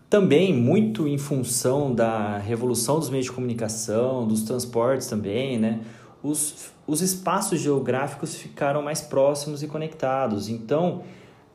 também 0.09 0.55
muito 0.55 1.07
em 1.07 1.19
função 1.19 1.95
da 1.95 2.39
revolução 2.39 2.99
dos 2.99 3.11
meios 3.11 3.27
de 3.27 3.33
comunicação, 3.33 4.27
dos 4.27 4.43
transportes 4.43 5.07
também, 5.07 5.59
né? 5.59 5.81
Os, 6.23 6.73
os 6.87 7.03
espaços 7.03 7.61
geográficos 7.61 8.35
ficaram 8.35 8.83
mais 8.83 9.03
próximos 9.03 9.63
e 9.63 9.67
conectados. 9.67 10.49
Então, 10.49 11.03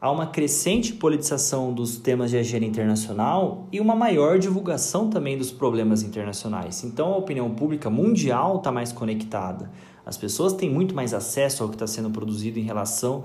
há 0.03 0.11
uma 0.11 0.27
crescente 0.27 0.91
politização 0.91 1.73
dos 1.73 1.95
temas 1.95 2.29
de 2.29 2.35
agenda 2.35 2.65
internacional 2.65 3.69
e 3.71 3.79
uma 3.79 3.95
maior 3.95 4.37
divulgação 4.37 5.09
também 5.09 5.37
dos 5.37 5.49
problemas 5.49 6.03
internacionais. 6.03 6.83
Então 6.83 7.13
a 7.13 7.15
opinião 7.15 7.49
pública 7.55 7.89
mundial 7.89 8.57
está 8.57 8.69
mais 8.69 8.91
conectada. 8.91 9.71
As 10.05 10.17
pessoas 10.17 10.51
têm 10.51 10.69
muito 10.69 10.93
mais 10.93 11.13
acesso 11.13 11.63
ao 11.63 11.69
que 11.69 11.75
está 11.75 11.87
sendo 11.87 12.09
produzido 12.09 12.59
em 12.59 12.63
relação 12.63 13.23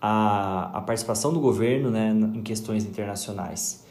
à, 0.00 0.78
à 0.78 0.80
participação 0.80 1.32
do 1.32 1.40
governo 1.40 1.90
né, 1.90 2.14
em 2.34 2.40
questões 2.40 2.84
internacionais. 2.84 3.84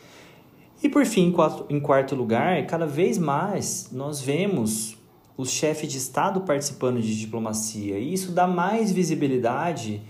E 0.82 0.88
por 0.88 1.06
fim, 1.06 1.36
em 1.70 1.82
quarto 1.82 2.16
lugar, 2.16 2.66
cada 2.66 2.86
vez 2.86 3.18
mais 3.18 3.90
nós 3.92 4.22
vemos 4.22 4.98
os 5.36 5.50
chefes 5.50 5.92
de 5.92 5.98
Estado 5.98 6.40
participando 6.40 7.02
de 7.02 7.20
diplomacia, 7.20 8.00
e 8.00 8.14
isso 8.14 8.32
dá 8.32 8.48
mais 8.48 8.90
visibilidade 8.90 10.02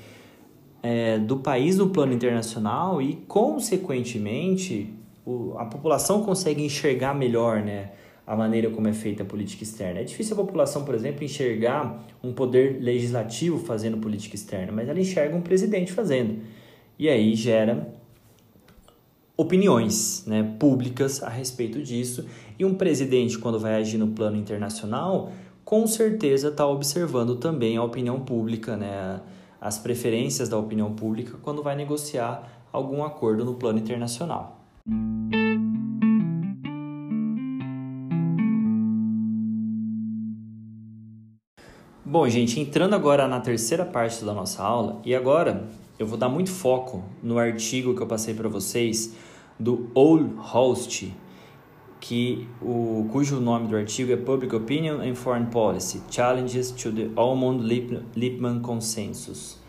é, 0.85 1.17
do 1.17 1.37
país 1.37 1.77
no 1.77 1.89
plano 1.89 2.13
internacional 2.13 3.01
e, 3.01 3.15
consequentemente, 3.27 4.93
o, 5.25 5.55
a 5.57 5.65
população 5.65 6.21
consegue 6.21 6.63
enxergar 6.63 7.15
melhor 7.15 7.63
né, 7.63 7.89
a 8.25 8.35
maneira 8.35 8.69
como 8.69 8.87
é 8.87 8.93
feita 8.93 9.23
a 9.23 9.25
política 9.25 9.63
externa. 9.63 10.01
É 10.01 10.03
difícil 10.03 10.35
a 10.35 10.45
população, 10.45 10.85
por 10.85 10.93
exemplo, 10.93 11.23
enxergar 11.23 12.05
um 12.23 12.31
poder 12.31 12.79
legislativo 12.79 13.57
fazendo 13.65 13.97
política 13.97 14.35
externa, 14.35 14.71
mas 14.71 14.87
ela 14.87 14.99
enxerga 14.99 15.35
um 15.35 15.41
presidente 15.41 15.91
fazendo. 15.91 16.41
E 16.99 17.09
aí 17.09 17.33
gera 17.33 17.91
opiniões 19.35 20.23
né, 20.27 20.55
públicas 20.59 21.23
a 21.23 21.29
respeito 21.29 21.81
disso. 21.81 22.27
E 22.59 22.63
um 22.63 22.75
presidente, 22.75 23.39
quando 23.39 23.59
vai 23.59 23.73
agir 23.73 23.97
no 23.97 24.09
plano 24.09 24.37
internacional, 24.37 25.31
com 25.63 25.87
certeza 25.87 26.49
está 26.49 26.67
observando 26.67 27.37
também 27.37 27.75
a 27.75 27.83
opinião 27.83 28.19
pública, 28.19 28.77
né? 28.77 29.19
As 29.59 29.77
preferências 29.77 30.49
da 30.49 30.57
opinião 30.57 30.93
pública 30.93 31.37
quando 31.41 31.63
vai 31.63 31.75
negociar 31.75 32.43
algum 32.71 33.03
acordo 33.03 33.45
no 33.45 33.55
plano 33.55 33.79
internacional. 33.79 34.61
Bom, 42.03 42.29
gente, 42.29 42.59
entrando 42.59 42.93
agora 42.93 43.27
na 43.27 43.41
terceira 43.41 43.83
parte 43.83 44.23
da 44.23 44.33
nossa 44.33 44.63
aula, 44.63 45.01
e 45.03 45.13
agora 45.13 45.67
eu 45.97 46.05
vou 46.05 46.17
dar 46.17 46.29
muito 46.29 46.49
foco 46.49 47.03
no 47.21 47.37
artigo 47.37 47.95
que 47.95 48.01
eu 48.01 48.07
passei 48.07 48.33
para 48.33 48.47
vocês 48.47 49.15
do 49.59 49.89
Old 49.93 50.33
Host, 50.37 51.13
que 51.99 52.47
o, 52.61 53.07
cujo 53.11 53.39
nome 53.39 53.67
do 53.67 53.75
artigo 53.75 54.11
é 54.11 54.17
Public 54.17 54.55
Opinion 54.55 54.99
and 55.01 55.15
Foreign 55.15 55.47
Policy: 55.47 56.01
Challenges 56.09 56.71
to 56.71 56.91
the 56.91 57.09
Almond-Lipman 57.15 58.61
Consensus. 58.61 59.63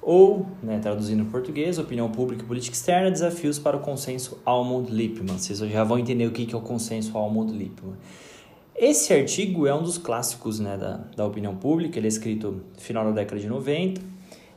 Ou, 0.00 0.46
né, 0.62 0.78
traduzindo 0.78 1.22
em 1.22 1.26
português, 1.26 1.78
Opinião 1.78 2.08
Pública 2.08 2.44
e 2.44 2.46
Política 2.46 2.76
Externa, 2.76 3.10
Desafios 3.10 3.58
para 3.58 3.76
o 3.76 3.80
Consenso 3.80 4.38
Almond-Lipman. 4.44 5.36
Vocês 5.36 5.58
já 5.58 5.82
vão 5.82 5.98
entender 5.98 6.26
o 6.26 6.30
que 6.30 6.54
é 6.54 6.56
o 6.56 6.60
consenso 6.60 7.18
Almond-Lipman. 7.18 7.96
Esse 8.78 9.12
artigo 9.12 9.66
é 9.66 9.74
um 9.74 9.82
dos 9.82 9.96
clássicos 9.96 10.60
né, 10.60 10.76
da, 10.76 10.98
da 11.16 11.26
opinião 11.26 11.56
pública, 11.56 11.98
ele 11.98 12.06
é 12.06 12.08
escrito 12.08 12.62
no 12.74 12.80
final 12.80 13.04
da 13.06 13.10
década 13.10 13.40
de 13.40 13.48
90. 13.48 14.00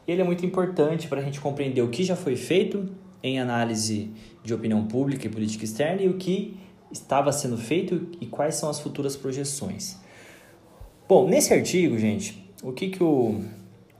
E 0.05 0.11
ele 0.11 0.21
é 0.21 0.25
muito 0.25 0.45
importante 0.45 1.07
para 1.07 1.21
a 1.21 1.23
gente 1.23 1.39
compreender 1.39 1.81
o 1.81 1.87
que 1.87 2.03
já 2.03 2.17
foi 2.17 2.35
feito 2.35 2.89
em 3.23 3.39
análise 3.39 4.11
de 4.43 4.53
opinião 4.53 4.85
pública 4.85 5.25
e 5.25 5.29
política 5.29 5.63
externa 5.63 6.01
e 6.01 6.09
o 6.09 6.15
que 6.15 6.58
estava 6.91 7.31
sendo 7.31 7.57
feito 7.57 8.07
e 8.19 8.25
quais 8.25 8.55
são 8.55 8.69
as 8.69 8.79
futuras 8.79 9.15
projeções. 9.15 9.97
Bom, 11.07 11.27
nesse 11.27 11.53
artigo, 11.53 11.97
gente, 11.97 12.51
o 12.63 12.71
que, 12.71 12.89
que 12.89 13.03
o, 13.03 13.43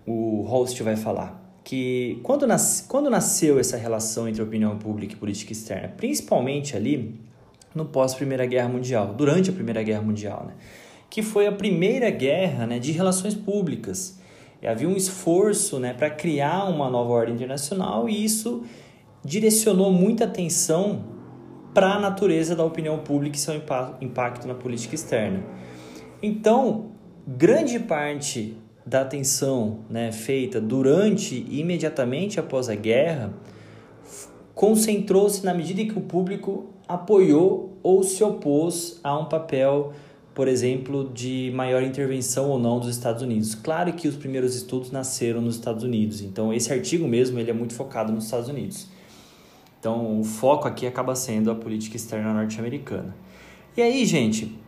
o 0.06 0.42
host 0.44 0.82
vai 0.84 0.96
falar? 0.96 1.40
Que 1.64 2.20
quando, 2.24 2.48
nas, 2.48 2.86
quando 2.88 3.10
nasceu 3.10 3.60
essa 3.60 3.78
relação 3.78 4.28
entre 4.28 4.42
opinião 4.42 4.78
pública 4.78 5.14
e 5.14 5.18
política 5.18 5.52
externa, 5.52 5.88
principalmente 5.90 6.76
ali 6.76 7.20
no 7.74 7.86
pós-Primeira 7.86 8.46
Guerra 8.46 8.70
Mundial, 8.70 9.14
durante 9.14 9.50
a 9.50 9.54
Primeira 9.54 9.84
Guerra 9.84 10.02
Mundial, 10.02 10.46
né? 10.48 10.54
que 11.10 11.24
foi 11.24 11.48
a 11.48 11.52
primeira 11.52 12.10
guerra 12.12 12.68
né, 12.68 12.78
de 12.78 12.92
relações 12.92 13.34
públicas. 13.34 14.20
E 14.62 14.68
havia 14.68 14.88
um 14.88 14.96
esforço 14.96 15.80
né, 15.80 15.94
para 15.94 16.10
criar 16.10 16.66
uma 16.66 16.90
nova 16.90 17.12
ordem 17.12 17.36
internacional 17.36 18.08
e 18.08 18.24
isso 18.24 18.64
direcionou 19.24 19.92
muita 19.92 20.26
atenção 20.26 21.19
para 21.74 21.94
a 21.94 22.00
natureza 22.00 22.56
da 22.56 22.64
opinião 22.64 23.00
pública 23.00 23.36
e 23.36 23.40
seu 23.40 23.56
impacto 24.02 24.48
na 24.48 24.54
política 24.54 24.96
externa. 24.96 25.44
Então, 26.22 26.92
grande 27.28 27.80
parte 27.80 28.58
da 28.86 29.02
atenção 29.02 29.80
né, 29.90 30.12
feita 30.12 30.60
durante 30.60 31.36
e 31.48 31.60
imediatamente 31.60 32.40
após 32.40 32.70
a 32.70 32.76
guerra 32.76 33.32
concentrou-se 34.56 35.46
na 35.46 35.54
medida 35.54 35.82
em 35.82 35.88
que 35.88 35.98
o 35.98 36.02
público 36.02 36.74
apoiou 36.88 37.78
ou 37.82 38.04
se 38.04 38.24
opôs 38.24 39.00
a 39.04 39.18
um 39.18 39.26
papel, 39.26 39.94
por 40.34 40.48
exemplo, 40.48 41.10
de 41.14 41.52
maior 41.56 41.84
intervenção 41.84 42.50
ou 42.50 42.60
não 42.60 42.80
dos 42.80 42.90
Estados 42.90 43.22
Unidos. 43.22 43.56
Claro 43.56 43.94
que 43.94 44.08
os 44.08 44.16
primeiros 44.18 44.56
estudos 44.56 44.92
nasceram 44.92 45.40
nos 45.40 45.56
Estados 45.56 45.84
Unidos, 45.84 46.22
então 46.22 46.52
esse 46.52 46.74
artigo 46.74 47.08
mesmo 47.08 47.40
ele 47.40 47.52
é 47.52 47.54
muito 47.54 47.74
focado 47.74 48.12
nos 48.12 48.26
Estados 48.26 48.50
Unidos. 48.50 48.88
Então, 49.80 50.20
o 50.20 50.24
foco 50.24 50.68
aqui 50.68 50.86
acaba 50.86 51.16
sendo 51.16 51.50
a 51.50 51.56
política 51.56 51.96
externa 51.96 52.34
norte-americana. 52.34 53.16
E 53.78 53.82
aí, 53.82 54.06
gente, 54.06 54.60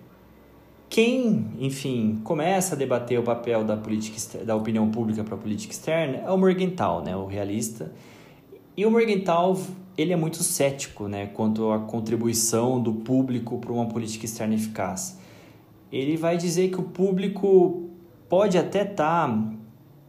quem, 0.91 1.47
enfim, 1.59 2.19
começa 2.23 2.75
a 2.75 2.77
debater 2.77 3.19
o 3.19 3.23
papel 3.23 3.63
da 3.63 3.75
política 3.75 4.43
da 4.43 4.55
opinião 4.55 4.89
pública 4.89 5.23
para 5.23 5.35
a 5.35 5.37
política 5.37 5.73
externa 5.73 6.17
é 6.17 6.29
o 6.29 6.37
Morgenthau, 6.37 7.01
né, 7.01 7.15
o 7.15 7.25
realista. 7.25 7.91
E 8.75 8.85
o 8.85 8.91
Morgenthau, 8.91 9.57
ele 9.97 10.13
é 10.13 10.15
muito 10.15 10.43
cético, 10.43 11.07
né, 11.07 11.27
quanto 11.27 11.71
à 11.71 11.79
contribuição 11.79 12.81
do 12.81 12.93
público 12.93 13.57
para 13.57 13.71
uma 13.71 13.85
política 13.87 14.25
externa 14.25 14.55
eficaz. 14.55 15.17
Ele 15.91 16.15
vai 16.15 16.37
dizer 16.37 16.69
que 16.69 16.79
o 16.79 16.83
público 16.83 17.89
pode 18.27 18.57
até 18.57 18.83
estar 18.83 19.29
tá, 19.29 19.43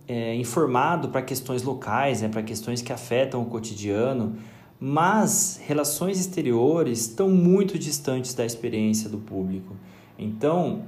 é, 0.06 0.34
informado 0.36 1.08
para 1.08 1.22
questões 1.22 1.62
locais, 1.62 2.22
né, 2.22 2.28
para 2.28 2.42
questões 2.42 2.82
que 2.82 2.92
afetam 2.92 3.42
o 3.42 3.46
cotidiano, 3.46 4.36
mas 4.84 5.60
relações 5.64 6.18
exteriores 6.18 7.02
estão 7.02 7.30
muito 7.30 7.78
distantes 7.78 8.34
da 8.34 8.44
experiência 8.44 9.08
do 9.08 9.16
público. 9.16 9.76
Então, 10.18 10.82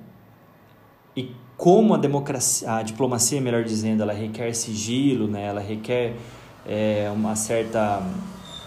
e 1.16 1.30
como 1.56 1.94
a 1.94 1.96
democracia, 1.96 2.72
a 2.72 2.82
diplomacia, 2.82 3.40
melhor 3.40 3.62
dizendo, 3.62 4.02
ela 4.02 4.12
requer 4.12 4.52
sigilo, 4.52 5.28
né? 5.28 5.44
ela 5.44 5.60
requer 5.60 6.16
é, 6.66 7.08
uma 7.14 7.36
certa 7.36 8.02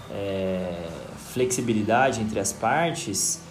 é, 0.10 0.88
flexibilidade 1.34 2.22
entre 2.22 2.40
as 2.40 2.54
partes, 2.54 3.42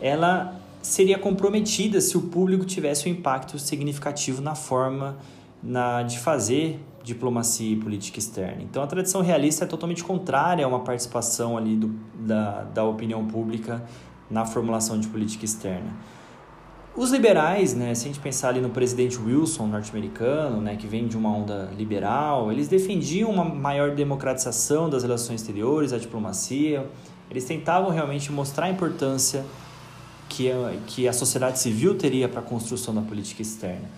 ela 0.00 0.58
seria 0.80 1.18
comprometida 1.18 2.00
se 2.00 2.16
o 2.16 2.22
público 2.22 2.64
tivesse 2.64 3.06
um 3.06 3.12
impacto 3.12 3.58
significativo 3.58 4.40
na 4.40 4.54
forma 4.54 5.18
na, 5.62 6.02
de 6.04 6.18
fazer 6.18 6.80
diplomacia 7.02 7.72
e 7.72 7.76
política 7.76 8.18
externa. 8.18 8.62
Então, 8.62 8.82
a 8.82 8.86
tradição 8.86 9.20
realista 9.20 9.64
é 9.64 9.66
totalmente 9.66 10.04
contrária 10.04 10.64
a 10.64 10.68
uma 10.68 10.80
participação 10.80 11.56
ali 11.56 11.76
do, 11.76 11.88
da, 12.14 12.62
da 12.64 12.84
opinião 12.84 13.26
pública 13.26 13.82
na 14.30 14.46
formulação 14.46 14.98
de 14.98 15.08
política 15.08 15.44
externa. 15.44 15.92
Os 16.94 17.10
liberais, 17.10 17.74
né, 17.74 17.94
se 17.94 18.04
a 18.04 18.08
gente 18.08 18.20
pensar 18.20 18.50
ali 18.50 18.60
no 18.60 18.68
presidente 18.68 19.18
Wilson, 19.18 19.66
norte-americano, 19.66 20.60
né, 20.60 20.76
que 20.76 20.86
vem 20.86 21.08
de 21.08 21.16
uma 21.16 21.30
onda 21.30 21.70
liberal, 21.76 22.52
eles 22.52 22.68
defendiam 22.68 23.30
uma 23.30 23.44
maior 23.44 23.94
democratização 23.94 24.90
das 24.90 25.02
relações 25.02 25.40
exteriores, 25.40 25.94
a 25.94 25.98
diplomacia. 25.98 26.86
Eles 27.30 27.46
tentavam 27.46 27.90
realmente 27.90 28.30
mostrar 28.30 28.66
a 28.66 28.70
importância 28.70 29.42
que 30.28 30.50
a, 30.50 30.74
que 30.86 31.08
a 31.08 31.14
sociedade 31.14 31.58
civil 31.58 31.96
teria 31.96 32.28
para 32.28 32.40
a 32.40 32.42
construção 32.42 32.94
da 32.94 33.00
política 33.00 33.40
externa. 33.40 33.88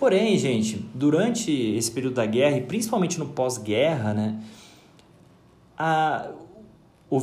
Porém, 0.00 0.38
gente, 0.38 0.82
durante 0.94 1.52
esse 1.52 1.90
período 1.90 2.14
da 2.14 2.24
guerra, 2.24 2.56
e 2.56 2.62
principalmente 2.62 3.18
no 3.18 3.26
pós-guerra, 3.26 4.14
né, 4.14 4.42
a, 5.76 6.30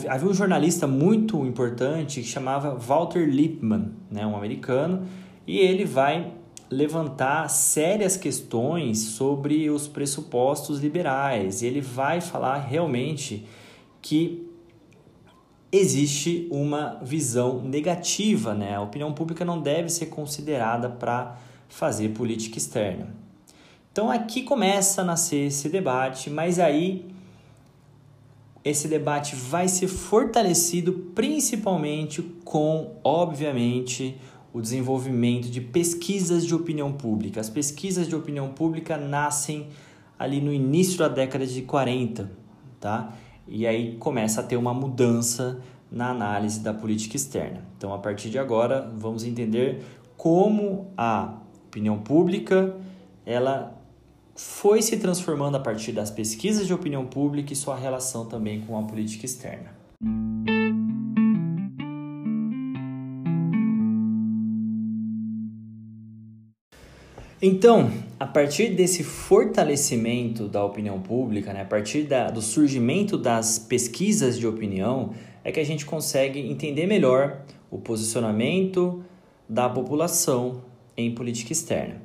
havia 0.07 0.29
um 0.29 0.33
jornalista 0.33 0.85
muito 0.85 1.43
importante 1.43 2.21
que 2.21 2.27
chamava 2.27 2.75
Walter 2.75 3.27
Lippmann, 3.27 3.93
né, 4.11 4.27
um 4.27 4.37
americano, 4.37 5.07
e 5.47 5.57
ele 5.57 5.85
vai 5.85 6.33
levantar 6.69 7.49
sérias 7.49 8.15
questões 8.15 8.99
sobre 8.99 9.71
os 9.71 9.87
pressupostos 9.87 10.79
liberais. 10.79 11.63
E 11.63 11.65
ele 11.65 11.81
vai 11.81 12.21
falar 12.21 12.59
realmente 12.59 13.43
que 14.03 14.47
existe 15.71 16.47
uma 16.51 16.99
visão 17.01 17.59
negativa, 17.59 18.53
né? 18.53 18.75
A 18.75 18.81
opinião 18.81 19.11
pública 19.13 19.43
não 19.43 19.59
deve 19.59 19.89
ser 19.89 20.07
considerada 20.07 20.89
para 20.89 21.46
fazer 21.69 22.09
política 22.09 22.57
externa. 22.57 23.07
Então 23.91 24.11
aqui 24.11 24.43
começa 24.43 25.01
a 25.01 25.05
nascer 25.05 25.47
esse 25.47 25.69
debate, 25.69 26.29
mas 26.29 26.59
aí 26.59 27.05
esse 28.63 28.87
debate 28.87 29.35
vai 29.35 29.67
ser 29.67 29.87
fortalecido 29.87 30.93
principalmente 31.15 32.21
com, 32.43 32.95
obviamente, 33.03 34.19
o 34.53 34.61
desenvolvimento 34.61 35.49
de 35.49 35.61
pesquisas 35.61 36.45
de 36.45 36.53
opinião 36.53 36.91
pública. 36.91 37.39
As 37.39 37.49
pesquisas 37.49 38.07
de 38.07 38.15
opinião 38.15 38.49
pública 38.49 38.97
nascem 38.97 39.67
ali 40.17 40.41
no 40.41 40.51
início 40.51 40.97
da 40.97 41.07
década 41.07 41.45
de 41.45 41.61
40, 41.61 42.29
tá? 42.79 43.13
E 43.47 43.65
aí 43.65 43.95
começa 43.97 44.41
a 44.41 44.43
ter 44.43 44.57
uma 44.57 44.73
mudança 44.73 45.61
na 45.91 46.09
análise 46.09 46.59
da 46.59 46.73
política 46.73 47.15
externa. 47.15 47.63
Então, 47.77 47.93
a 47.93 47.97
partir 47.97 48.29
de 48.29 48.37
agora, 48.37 48.91
vamos 48.95 49.23
entender 49.23 49.83
como 50.17 50.91
a 50.97 51.37
opinião 51.77 51.99
pública 51.99 52.75
ela 53.23 53.79
foi 54.35 54.81
se 54.81 54.97
transformando 54.97 55.57
a 55.57 55.59
partir 55.59 55.91
das 55.91 56.09
pesquisas 56.09 56.65
de 56.65 56.73
opinião 56.73 57.05
pública 57.05 57.53
e 57.53 57.55
sua 57.55 57.75
relação 57.75 58.25
também 58.25 58.61
com 58.61 58.77
a 58.77 58.83
política 58.83 59.25
externa. 59.25 59.75
Então, 67.39 67.91
a 68.19 68.25
partir 68.25 68.69
desse 68.69 69.03
fortalecimento 69.03 70.47
da 70.47 70.63
opinião 70.63 70.99
pública, 70.99 71.53
né, 71.53 71.61
a 71.61 71.65
partir 71.65 72.03
da, 72.03 72.31
do 72.31 72.41
surgimento 72.41 73.15
das 73.17 73.59
pesquisas 73.59 74.39
de 74.39 74.47
opinião, 74.47 75.13
é 75.43 75.51
que 75.51 75.59
a 75.59 75.65
gente 75.65 75.85
consegue 75.85 76.39
entender 76.39 76.87
melhor 76.87 77.41
o 77.69 77.77
posicionamento 77.77 79.03
da 79.47 79.69
população 79.69 80.63
em 80.97 81.13
política 81.13 81.53
externa. 81.53 82.01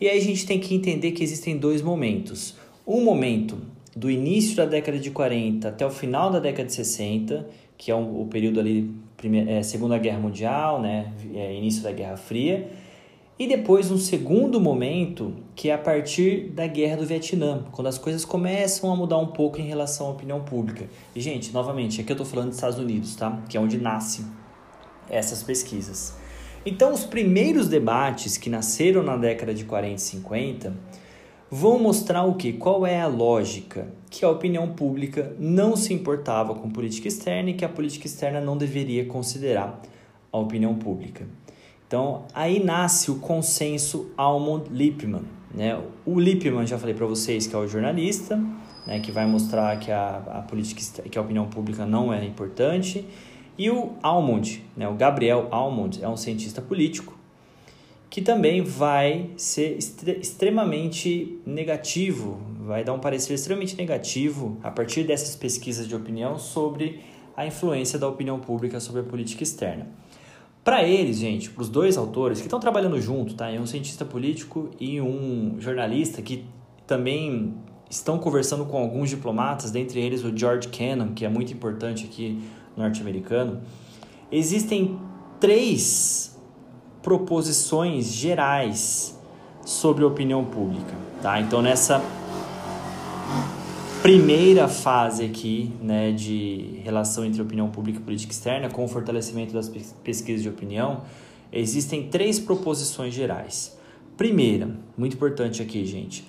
E 0.00 0.08
aí 0.08 0.18
a 0.18 0.22
gente 0.22 0.44
tem 0.44 0.58
que 0.58 0.74
entender 0.74 1.12
que 1.12 1.22
existem 1.22 1.56
dois 1.56 1.80
momentos. 1.80 2.56
Um 2.84 3.04
momento 3.04 3.56
do 3.96 4.10
início 4.10 4.56
da 4.56 4.64
década 4.64 4.98
de 4.98 5.10
40 5.10 5.68
até 5.68 5.86
o 5.86 5.90
final 5.90 6.30
da 6.30 6.40
década 6.40 6.64
de 6.64 6.72
60, 6.72 7.48
que 7.78 7.90
é 7.90 7.94
um, 7.94 8.22
o 8.22 8.26
período 8.26 8.58
ali, 8.58 8.92
primeira, 9.16 9.50
é, 9.50 9.62
Segunda 9.62 9.96
Guerra 9.98 10.18
Mundial, 10.18 10.80
né, 10.80 11.12
é, 11.34 11.54
início 11.54 11.82
da 11.82 11.92
Guerra 11.92 12.16
Fria, 12.16 12.68
e 13.38 13.46
depois 13.46 13.90
um 13.90 13.98
segundo 13.98 14.60
momento, 14.60 15.34
que 15.54 15.68
é 15.68 15.74
a 15.74 15.78
partir 15.78 16.50
da 16.50 16.66
Guerra 16.66 16.98
do 16.98 17.06
Vietnã, 17.06 17.64
quando 17.72 17.86
as 17.86 17.98
coisas 17.98 18.24
começam 18.24 18.92
a 18.92 18.96
mudar 18.96 19.18
um 19.18 19.28
pouco 19.28 19.60
em 19.60 19.64
relação 19.64 20.06
à 20.06 20.10
opinião 20.10 20.42
pública. 20.42 20.88
E, 21.14 21.20
gente, 21.20 21.52
novamente, 21.52 22.00
aqui 22.00 22.12
eu 22.12 22.14
estou 22.14 22.26
falando 22.26 22.48
dos 22.48 22.56
Estados 22.56 22.78
Unidos, 22.78 23.16
tá? 23.16 23.42
Que 23.48 23.56
é 23.56 23.60
onde 23.60 23.78
nascem 23.78 24.24
essas 25.08 25.42
pesquisas. 25.42 26.14
Então, 26.64 26.92
os 26.92 27.04
primeiros 27.04 27.66
debates 27.66 28.36
que 28.36 28.48
nasceram 28.48 29.02
na 29.02 29.16
década 29.16 29.52
de 29.52 29.64
40 29.64 29.94
e 29.94 29.98
50 29.98 30.76
vão 31.50 31.78
mostrar 31.78 32.22
o 32.22 32.34
que? 32.34 32.52
Qual 32.52 32.86
é 32.86 33.00
a 33.00 33.08
lógica? 33.08 33.88
Que 34.08 34.24
a 34.24 34.30
opinião 34.30 34.68
pública 34.68 35.34
não 35.40 35.76
se 35.76 35.92
importava 35.92 36.54
com 36.54 36.70
política 36.70 37.08
externa 37.08 37.50
e 37.50 37.54
que 37.54 37.64
a 37.64 37.68
política 37.68 38.06
externa 38.06 38.40
não 38.40 38.56
deveria 38.56 39.04
considerar 39.06 39.82
a 40.32 40.38
opinião 40.38 40.76
pública. 40.76 41.26
Então, 41.86 42.24
aí 42.32 42.62
nasce 42.62 43.10
o 43.10 43.16
consenso 43.16 44.12
Almond-Lippmann. 44.16 45.24
Né? 45.52 45.78
O 46.06 46.18
Lippmann, 46.18 46.66
já 46.66 46.78
falei 46.78 46.94
para 46.94 47.06
vocês 47.06 47.46
que 47.46 47.54
é 47.54 47.58
o 47.58 47.66
jornalista, 47.66 48.40
né, 48.86 49.00
que 49.00 49.12
vai 49.12 49.26
mostrar 49.26 49.78
que 49.78 49.90
a, 49.90 50.22
a, 50.26 50.42
política, 50.42 51.02
que 51.02 51.18
a 51.18 51.20
opinião 51.20 51.46
pública 51.46 51.84
não 51.84 52.12
é 52.12 52.24
importante 52.24 53.06
e 53.58 53.70
o 53.70 53.92
Almond, 54.02 54.64
né, 54.76 54.88
o 54.88 54.94
Gabriel 54.94 55.48
Almond, 55.50 56.02
é 56.02 56.08
um 56.08 56.16
cientista 56.16 56.60
político 56.62 57.16
que 58.08 58.20
também 58.20 58.62
vai 58.62 59.30
ser 59.38 59.78
extremamente 59.78 61.40
negativo, 61.46 62.38
vai 62.60 62.84
dar 62.84 62.92
um 62.92 62.98
parecer 62.98 63.32
extremamente 63.32 63.74
negativo 63.74 64.58
a 64.62 64.70
partir 64.70 65.04
dessas 65.04 65.34
pesquisas 65.34 65.88
de 65.88 65.94
opinião 65.94 66.38
sobre 66.38 67.00
a 67.34 67.46
influência 67.46 67.98
da 67.98 68.06
opinião 68.06 68.38
pública 68.38 68.80
sobre 68.80 69.00
a 69.00 69.04
política 69.04 69.42
externa. 69.42 69.88
Para 70.62 70.84
eles, 70.84 71.16
gente, 71.16 71.48
para 71.50 71.62
os 71.62 71.70
dois 71.70 71.96
autores 71.96 72.38
que 72.38 72.46
estão 72.46 72.60
trabalhando 72.60 73.00
junto, 73.00 73.34
tá? 73.34 73.50
É 73.50 73.58
um 73.58 73.66
cientista 73.66 74.04
político 74.04 74.70
e 74.78 75.00
um 75.00 75.56
jornalista 75.58 76.20
que 76.20 76.44
também 76.86 77.54
estão 77.90 78.18
conversando 78.18 78.66
com 78.66 78.78
alguns 78.78 79.10
diplomatas, 79.10 79.70
dentre 79.70 80.00
eles 80.00 80.22
o 80.22 80.36
George 80.36 80.68
Kennan, 80.68 81.14
que 81.14 81.24
é 81.24 81.28
muito 81.28 81.52
importante 81.52 82.04
aqui 82.04 82.38
norte-americano, 82.76 83.60
existem 84.30 84.98
três 85.40 86.38
proposições 87.02 88.06
gerais 88.06 89.18
sobre 89.64 90.04
a 90.04 90.06
opinião 90.06 90.44
pública, 90.44 90.94
tá? 91.20 91.40
Então 91.40 91.60
nessa 91.60 92.02
primeira 94.02 94.66
fase 94.66 95.24
aqui, 95.24 95.72
né, 95.80 96.10
de 96.10 96.80
relação 96.82 97.24
entre 97.24 97.40
opinião 97.40 97.70
pública 97.70 98.00
e 98.00 98.02
política 98.02 98.32
externa, 98.32 98.68
com 98.68 98.84
o 98.84 98.88
fortalecimento 98.88 99.52
das 99.52 99.68
pesquisas 100.02 100.42
de 100.42 100.48
opinião, 100.48 101.02
existem 101.52 102.08
três 102.08 102.40
proposições 102.40 103.14
gerais. 103.14 103.78
Primeira, 104.16 104.70
muito 104.96 105.14
importante 105.14 105.62
aqui, 105.62 105.86
gente, 105.86 106.26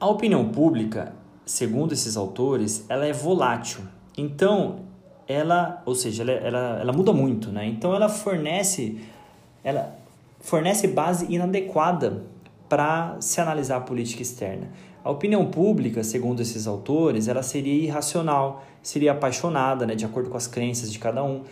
a 0.00 0.06
opinião 0.06 0.48
pública, 0.48 1.14
segundo 1.44 1.92
esses 1.92 2.16
autores, 2.16 2.86
ela 2.88 3.04
é 3.06 3.12
volátil. 3.12 3.80
Então, 4.16 4.80
ela, 5.28 5.82
ou 5.84 5.94
seja, 5.94 6.22
ela, 6.22 6.32
ela, 6.32 6.78
ela 6.80 6.92
muda 6.92 7.12
muito, 7.12 7.50
né? 7.50 7.66
Então 7.66 7.94
ela 7.94 8.08
fornece, 8.08 9.00
ela 9.64 9.96
fornece 10.40 10.88
base 10.88 11.32
inadequada 11.32 12.24
para 12.68 13.16
se 13.20 13.40
analisar 13.40 13.76
a 13.76 13.80
política 13.80 14.22
externa. 14.22 14.68
A 15.02 15.10
opinião 15.10 15.46
pública, 15.46 16.02
segundo 16.02 16.42
esses 16.42 16.66
autores, 16.66 17.28
ela 17.28 17.42
seria 17.42 17.74
irracional, 17.74 18.64
seria 18.82 19.12
apaixonada, 19.12 19.86
né, 19.86 19.94
de 19.94 20.04
acordo 20.04 20.30
com 20.30 20.36
as 20.36 20.48
crenças 20.48 20.90
de 20.90 20.98
cada 20.98 21.22
um, 21.22 21.42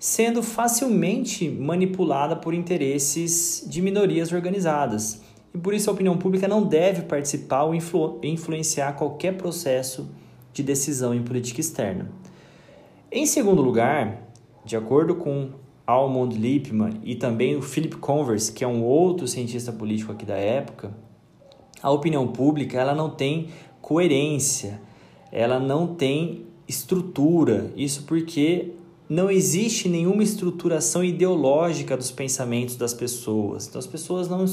sendo 0.00 0.42
facilmente 0.42 1.48
manipulada 1.48 2.34
por 2.34 2.54
interesses 2.54 3.64
de 3.68 3.80
minorias 3.80 4.32
organizadas. 4.32 5.22
E 5.54 5.58
por 5.58 5.74
isso 5.74 5.88
a 5.88 5.92
opinião 5.92 6.16
pública 6.16 6.46
não 6.46 6.64
deve 6.64 7.02
participar 7.02 7.64
ou 7.64 7.74
influ 7.74 8.18
influenciar 8.22 8.92
qualquer 8.94 9.36
processo 9.36 10.08
de 10.52 10.62
decisão 10.62 11.14
em 11.14 11.22
política 11.22 11.60
externa. 11.60 12.10
Em 13.10 13.24
segundo 13.24 13.62
lugar, 13.62 14.28
de 14.66 14.76
acordo 14.76 15.14
com 15.14 15.52
Almond 15.86 16.36
Lippmann 16.36 17.00
e 17.02 17.14
também 17.14 17.56
o 17.56 17.62
Philip 17.62 17.96
Converse, 17.96 18.52
que 18.52 18.62
é 18.62 18.68
um 18.68 18.84
outro 18.84 19.26
cientista 19.26 19.72
político 19.72 20.12
aqui 20.12 20.26
da 20.26 20.36
época, 20.36 20.94
a 21.82 21.90
opinião 21.90 22.28
pública 22.28 22.78
ela 22.78 22.94
não 22.94 23.08
tem 23.08 23.48
coerência, 23.80 24.78
ela 25.32 25.58
não 25.58 25.94
tem 25.94 26.44
estrutura. 26.68 27.72
Isso 27.74 28.02
porque 28.02 28.72
não 29.08 29.30
existe 29.30 29.88
nenhuma 29.88 30.22
estruturação 30.22 31.02
ideológica 31.02 31.96
dos 31.96 32.10
pensamentos 32.10 32.76
das 32.76 32.92
pessoas. 32.92 33.66
Então 33.66 33.78
as 33.78 33.86
pessoas 33.86 34.28
não, 34.28 34.44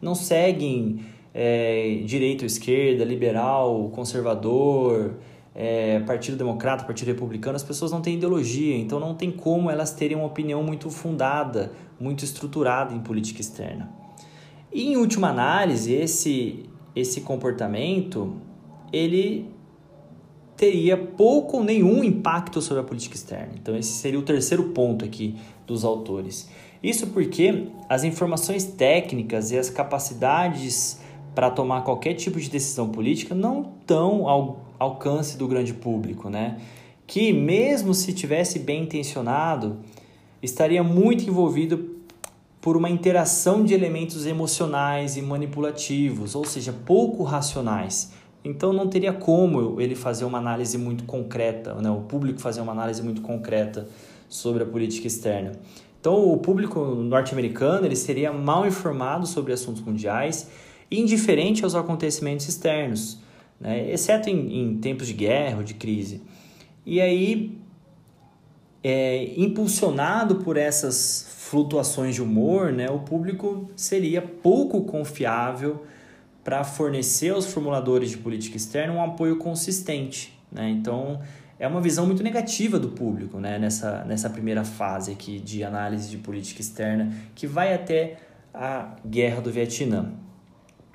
não 0.00 0.14
seguem 0.14 1.00
é, 1.34 2.00
direita 2.06 2.44
ou 2.44 2.46
esquerda, 2.46 3.04
liberal, 3.04 3.90
conservador, 3.94 5.16
é, 5.54 6.00
Partido 6.00 6.36
Democrata, 6.36 6.84
Partido 6.84 7.08
Republicano, 7.08 7.56
as 7.56 7.62
pessoas 7.62 7.92
não 7.92 8.00
têm 8.00 8.14
ideologia, 8.14 8.76
então 8.76 8.98
não 8.98 9.14
tem 9.14 9.30
como 9.30 9.70
elas 9.70 9.92
terem 9.92 10.16
uma 10.16 10.26
opinião 10.26 10.62
muito 10.62 10.90
fundada, 10.90 11.72
muito 12.00 12.24
estruturada 12.24 12.94
em 12.94 13.00
política 13.00 13.40
externa. 13.40 13.90
E 14.72 14.92
em 14.92 14.96
última 14.96 15.28
análise, 15.28 15.92
esse, 15.92 16.64
esse 16.96 17.20
comportamento, 17.20 18.36
ele 18.92 19.50
teria 20.56 20.96
pouco 20.96 21.58
ou 21.58 21.64
nenhum 21.64 22.02
impacto 22.02 22.62
sobre 22.62 22.82
a 22.82 22.84
política 22.84 23.14
externa. 23.14 23.52
Então 23.60 23.76
esse 23.76 23.92
seria 23.92 24.18
o 24.18 24.22
terceiro 24.22 24.70
ponto 24.70 25.04
aqui 25.04 25.36
dos 25.66 25.84
autores. 25.84 26.48
Isso 26.82 27.08
porque 27.08 27.68
as 27.88 28.04
informações 28.04 28.64
técnicas 28.64 29.50
e 29.50 29.58
as 29.58 29.68
capacidades 29.68 31.00
para 31.34 31.50
tomar 31.50 31.82
qualquer 31.82 32.14
tipo 32.14 32.38
de 32.38 32.50
decisão 32.50 32.88
política 32.88 33.34
não 33.34 33.72
estão 33.80 34.28
alcance 34.82 35.36
do 35.36 35.48
grande 35.48 35.72
público, 35.74 36.28
né? 36.28 36.60
Que 37.06 37.32
mesmo 37.32 37.94
se 37.94 38.12
tivesse 38.12 38.58
bem 38.58 38.84
intencionado, 38.84 39.78
estaria 40.42 40.82
muito 40.82 41.28
envolvido 41.28 41.92
por 42.60 42.76
uma 42.76 42.88
interação 42.88 43.64
de 43.64 43.74
elementos 43.74 44.24
emocionais 44.24 45.16
e 45.16 45.22
manipulativos, 45.22 46.34
ou 46.34 46.44
seja, 46.44 46.72
pouco 46.72 47.24
racionais. 47.24 48.12
Então 48.44 48.72
não 48.72 48.88
teria 48.88 49.12
como 49.12 49.80
ele 49.80 49.94
fazer 49.94 50.24
uma 50.24 50.38
análise 50.38 50.78
muito 50.78 51.04
concreta, 51.04 51.74
né? 51.74 51.90
o 51.90 52.02
público 52.02 52.40
fazer 52.40 52.60
uma 52.60 52.72
análise 52.72 53.02
muito 53.02 53.20
concreta 53.20 53.88
sobre 54.28 54.62
a 54.62 54.66
política 54.66 55.06
externa. 55.06 55.52
Então 56.00 56.32
o 56.32 56.36
público 56.38 56.80
norte-americano 56.80 57.86
ele 57.86 57.94
seria 57.94 58.32
mal 58.32 58.66
informado 58.66 59.26
sobre 59.26 59.52
assuntos 59.52 59.82
mundiais, 59.82 60.48
indiferente 60.90 61.62
aos 61.62 61.74
acontecimentos 61.74 62.48
externos, 62.48 63.18
né? 63.62 63.90
exceto 63.90 64.28
em, 64.28 64.60
em 64.60 64.78
tempos 64.78 65.06
de 65.06 65.14
guerra 65.14 65.58
ou 65.58 65.62
de 65.62 65.74
crise. 65.74 66.20
E 66.84 67.00
aí, 67.00 67.56
é, 68.82 69.32
impulsionado 69.36 70.36
por 70.36 70.56
essas 70.56 71.26
flutuações 71.38 72.14
de 72.14 72.22
humor, 72.22 72.72
né, 72.72 72.90
o 72.90 72.98
público 73.00 73.70
seria 73.76 74.20
pouco 74.20 74.82
confiável 74.82 75.84
para 76.42 76.64
fornecer 76.64 77.30
aos 77.30 77.46
formuladores 77.46 78.10
de 78.10 78.18
política 78.18 78.56
externa 78.56 78.92
um 78.92 79.02
apoio 79.02 79.36
consistente. 79.36 80.36
Né? 80.50 80.70
Então, 80.70 81.20
é 81.58 81.68
uma 81.68 81.80
visão 81.80 82.04
muito 82.04 82.22
negativa 82.22 82.78
do 82.78 82.88
público 82.88 83.38
né? 83.38 83.58
nessa, 83.58 84.04
nessa 84.04 84.28
primeira 84.28 84.64
fase 84.64 85.12
aqui 85.12 85.38
de 85.38 85.62
análise 85.62 86.10
de 86.10 86.16
política 86.16 86.60
externa, 86.60 87.12
que 87.34 87.46
vai 87.46 87.72
até 87.72 88.16
a 88.52 88.96
guerra 89.06 89.40
do 89.40 89.52
Vietnã. 89.52 90.12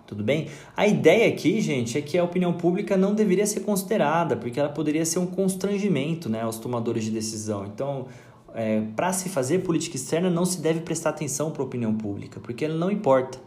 Tudo 0.07 0.23
bem? 0.23 0.47
A 0.75 0.87
ideia 0.87 1.27
aqui, 1.27 1.59
gente, 1.59 1.97
é 1.97 2.01
que 2.01 2.17
a 2.17 2.23
opinião 2.23 2.53
pública 2.53 2.95
não 2.95 3.13
deveria 3.13 3.45
ser 3.45 3.59
considerada, 3.59 4.37
porque 4.37 4.57
ela 4.57 4.69
poderia 4.69 5.05
ser 5.05 5.19
um 5.19 5.27
constrangimento 5.27 6.29
né, 6.29 6.41
aos 6.41 6.57
tomadores 6.57 7.03
de 7.03 7.11
decisão. 7.11 7.65
Então, 7.65 8.07
é, 8.55 8.81
para 8.95 9.11
se 9.11 9.27
fazer 9.27 9.59
política 9.59 9.97
externa, 9.97 10.29
não 10.29 10.45
se 10.45 10.61
deve 10.61 10.79
prestar 10.79 11.09
atenção 11.09 11.51
para 11.51 11.61
a 11.61 11.65
opinião 11.65 11.93
pública, 11.93 12.39
porque 12.39 12.63
ela 12.63 12.75
não 12.75 12.89
importa. 12.89 13.37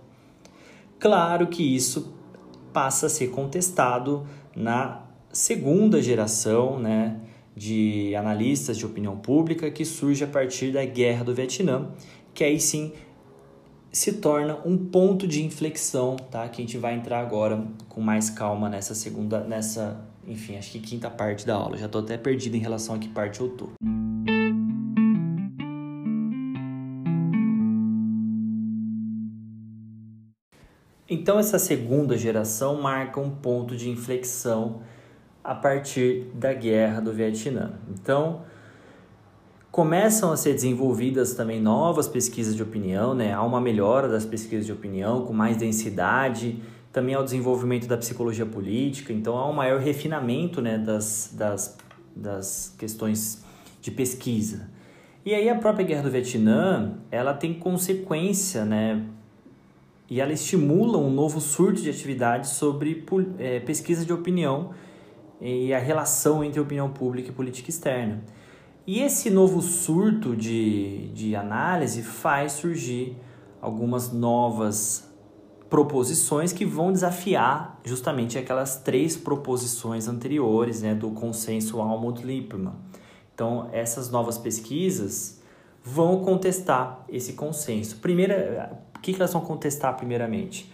Claro 0.98 1.46
que 1.46 1.62
isso 1.62 2.14
passa 2.74 3.06
a 3.06 3.08
ser 3.08 3.30
contestado 3.30 4.26
na 4.54 5.02
segunda 5.32 6.02
geração 6.02 6.78
né, 6.78 7.16
de 7.56 8.14
analistas 8.14 8.76
de 8.76 8.84
opinião 8.84 9.16
pública 9.16 9.70
que 9.70 9.84
surge 9.84 10.24
a 10.24 10.26
partir 10.26 10.72
da 10.72 10.84
Guerra 10.84 11.24
do 11.24 11.34
Vietnã, 11.34 11.88
que 12.34 12.44
aí 12.44 12.60
sim 12.60 12.92
se 13.92 14.14
torna 14.14 14.58
um 14.64 14.76
ponto 14.76 15.26
de 15.26 15.42
inflexão, 15.44 16.16
tá? 16.16 16.48
Que 16.48 16.62
a 16.62 16.64
gente 16.64 16.78
vai 16.78 16.94
entrar 16.94 17.20
agora 17.20 17.64
com 17.88 18.00
mais 18.00 18.30
calma 18.30 18.68
nessa 18.68 18.94
segunda, 18.94 19.40
nessa, 19.40 20.00
enfim, 20.26 20.56
acho 20.56 20.70
que 20.70 20.78
quinta 20.78 21.10
parte 21.10 21.44
da 21.44 21.56
aula. 21.56 21.76
Já 21.76 21.86
estou 21.86 22.00
até 22.00 22.16
perdido 22.16 22.56
em 22.56 22.60
relação 22.60 22.94
a 22.94 22.98
que 22.98 23.08
parte 23.08 23.40
eu 23.40 23.48
tô. 23.48 23.68
Então, 31.08 31.40
essa 31.40 31.58
segunda 31.58 32.16
geração 32.16 32.80
marca 32.80 33.18
um 33.18 33.30
ponto 33.30 33.76
de 33.76 33.90
inflexão 33.90 34.82
a 35.42 35.56
partir 35.56 36.30
da 36.34 36.52
guerra 36.52 37.00
do 37.00 37.12
Vietnã. 37.12 37.72
Então, 37.88 38.42
começam 39.70 40.32
a 40.32 40.36
ser 40.36 40.54
desenvolvidas 40.54 41.34
também 41.34 41.60
novas 41.60 42.08
pesquisas 42.08 42.56
de 42.56 42.62
opinião, 42.62 43.14
né? 43.14 43.32
há 43.32 43.42
uma 43.42 43.60
melhora 43.60 44.08
das 44.08 44.24
pesquisas 44.24 44.66
de 44.66 44.72
opinião 44.72 45.24
com 45.24 45.32
mais 45.32 45.56
densidade, 45.56 46.60
também 46.92 47.14
há 47.14 47.20
o 47.20 47.24
desenvolvimento 47.24 47.86
da 47.86 47.96
psicologia 47.96 48.44
política, 48.44 49.12
então 49.12 49.36
há 49.36 49.48
um 49.48 49.52
maior 49.52 49.80
refinamento 49.80 50.60
né, 50.60 50.76
das, 50.76 51.32
das, 51.36 51.78
das 52.16 52.74
questões 52.76 53.44
de 53.80 53.92
pesquisa. 53.92 54.68
E 55.24 55.34
aí 55.34 55.48
a 55.48 55.54
própria 55.54 55.86
guerra 55.86 56.02
do 56.02 56.10
Vietnã, 56.10 56.94
ela 57.10 57.32
tem 57.32 57.54
consequência 57.54 58.64
né, 58.64 59.04
e 60.08 60.20
ela 60.20 60.32
estimula 60.32 60.98
um 60.98 61.10
novo 61.10 61.40
surto 61.40 61.80
de 61.80 61.90
atividade 61.90 62.48
sobre 62.48 63.04
é, 63.38 63.60
pesquisa 63.60 64.04
de 64.04 64.12
opinião 64.12 64.70
e 65.40 65.72
a 65.72 65.78
relação 65.78 66.42
entre 66.42 66.58
opinião 66.58 66.90
pública 66.90 67.28
e 67.28 67.32
política 67.32 67.70
externa. 67.70 68.20
E 68.86 69.00
esse 69.00 69.30
novo 69.30 69.60
surto 69.60 70.34
de, 70.34 71.08
de 71.08 71.36
análise 71.36 72.02
faz 72.02 72.52
surgir 72.52 73.16
algumas 73.60 74.12
novas 74.12 75.08
proposições 75.68 76.52
que 76.52 76.64
vão 76.64 76.92
desafiar 76.92 77.78
justamente 77.84 78.36
aquelas 78.36 78.78
três 78.78 79.16
proposições 79.16 80.08
anteriores 80.08 80.82
né, 80.82 80.94
do 80.94 81.10
consenso 81.10 81.80
Almond-Lippmann. 81.80 82.74
Então, 83.32 83.68
essas 83.72 84.10
novas 84.10 84.36
pesquisas 84.36 85.40
vão 85.82 86.22
contestar 86.22 87.04
esse 87.08 87.34
consenso. 87.34 87.98
Primeira, 87.98 88.82
o 88.96 89.00
que, 89.00 89.12
que 89.12 89.18
elas 89.20 89.32
vão 89.32 89.42
contestar 89.42 89.96
primeiramente? 89.96 90.70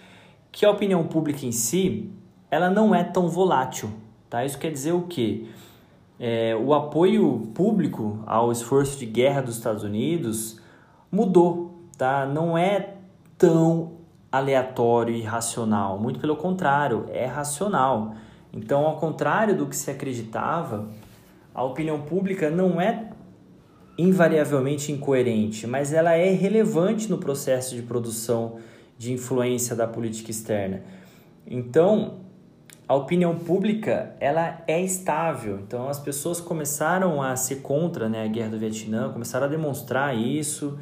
Que 0.50 0.64
a 0.64 0.70
opinião 0.70 1.06
pública 1.06 1.44
em 1.44 1.52
si, 1.52 2.10
ela 2.50 2.70
não 2.70 2.94
é 2.94 3.04
tão 3.04 3.28
volátil, 3.28 3.90
tá? 4.30 4.44
Isso 4.44 4.58
quer 4.58 4.72
dizer 4.72 4.92
o 4.92 5.02
quê? 5.02 5.46
É, 6.18 6.56
o 6.56 6.72
apoio 6.72 7.50
público 7.54 8.20
ao 8.26 8.50
esforço 8.50 8.98
de 8.98 9.06
guerra 9.06 9.42
dos 9.42 9.56
Estados 9.56 9.82
Unidos 9.82 10.60
mudou, 11.12 11.74
tá? 11.96 12.24
Não 12.24 12.56
é 12.56 12.94
tão 13.36 13.92
aleatório 14.32 15.14
e 15.14 15.22
racional, 15.22 15.98
muito 15.98 16.18
pelo 16.18 16.36
contrário, 16.36 17.06
é 17.10 17.26
racional. 17.26 18.14
Então, 18.52 18.86
ao 18.86 18.96
contrário 18.96 19.56
do 19.56 19.66
que 19.66 19.76
se 19.76 19.90
acreditava, 19.90 20.88
a 21.54 21.62
opinião 21.62 22.00
pública 22.02 22.50
não 22.50 22.80
é 22.80 23.10
invariavelmente 23.98 24.92
incoerente, 24.92 25.66
mas 25.66 25.92
ela 25.92 26.14
é 26.14 26.30
relevante 26.30 27.08
no 27.08 27.18
processo 27.18 27.74
de 27.74 27.82
produção 27.82 28.56
de 28.98 29.12
influência 29.12 29.74
da 29.74 29.86
política 29.86 30.30
externa. 30.30 30.82
Então, 31.46 32.25
a 32.88 32.94
opinião 32.94 33.36
pública 33.36 34.14
ela 34.20 34.62
é 34.66 34.80
estável. 34.80 35.58
Então, 35.58 35.88
as 35.88 35.98
pessoas 35.98 36.40
começaram 36.40 37.20
a 37.20 37.34
ser 37.34 37.56
contra 37.56 38.08
né, 38.08 38.24
a 38.24 38.28
guerra 38.28 38.50
do 38.50 38.58
Vietnã, 38.58 39.12
começaram 39.12 39.46
a 39.46 39.48
demonstrar 39.48 40.16
isso. 40.16 40.78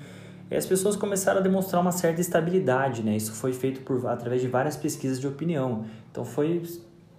E 0.51 0.57
as 0.57 0.67
pessoas 0.67 0.97
começaram 0.97 1.41
a 1.41 1.43
demonstrar 1.43 1.81
uma 1.81 1.93
certa 1.93 2.21
estabilidade, 2.21 3.03
né? 3.03 3.17
Isso 3.17 3.33
foi 3.33 3.55
feito 3.55 3.81
por 3.81 4.07
através 4.07 4.43
de 4.43 4.49
várias 4.49 4.77
pesquisas 4.77 5.19
de 5.19 5.27
opinião. 5.27 5.87
Então 6.11 6.25
foi 6.25 6.63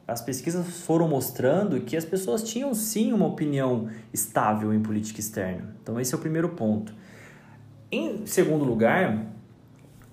as 0.07 0.21
pesquisas 0.21 0.81
foram 0.81 1.07
mostrando 1.07 1.81
que 1.81 1.97
as 1.97 2.05
pessoas 2.05 2.43
tinham 2.43 2.73
sim 2.75 3.11
uma 3.11 3.25
opinião 3.25 3.89
estável 4.13 4.71
em 4.71 4.79
política 4.79 5.19
externa. 5.19 5.75
Então, 5.81 5.99
esse 5.99 6.13
é 6.13 6.17
o 6.17 6.21
primeiro 6.21 6.49
ponto. 6.49 6.93
Em 7.91 8.25
segundo 8.27 8.63
lugar, 8.63 9.25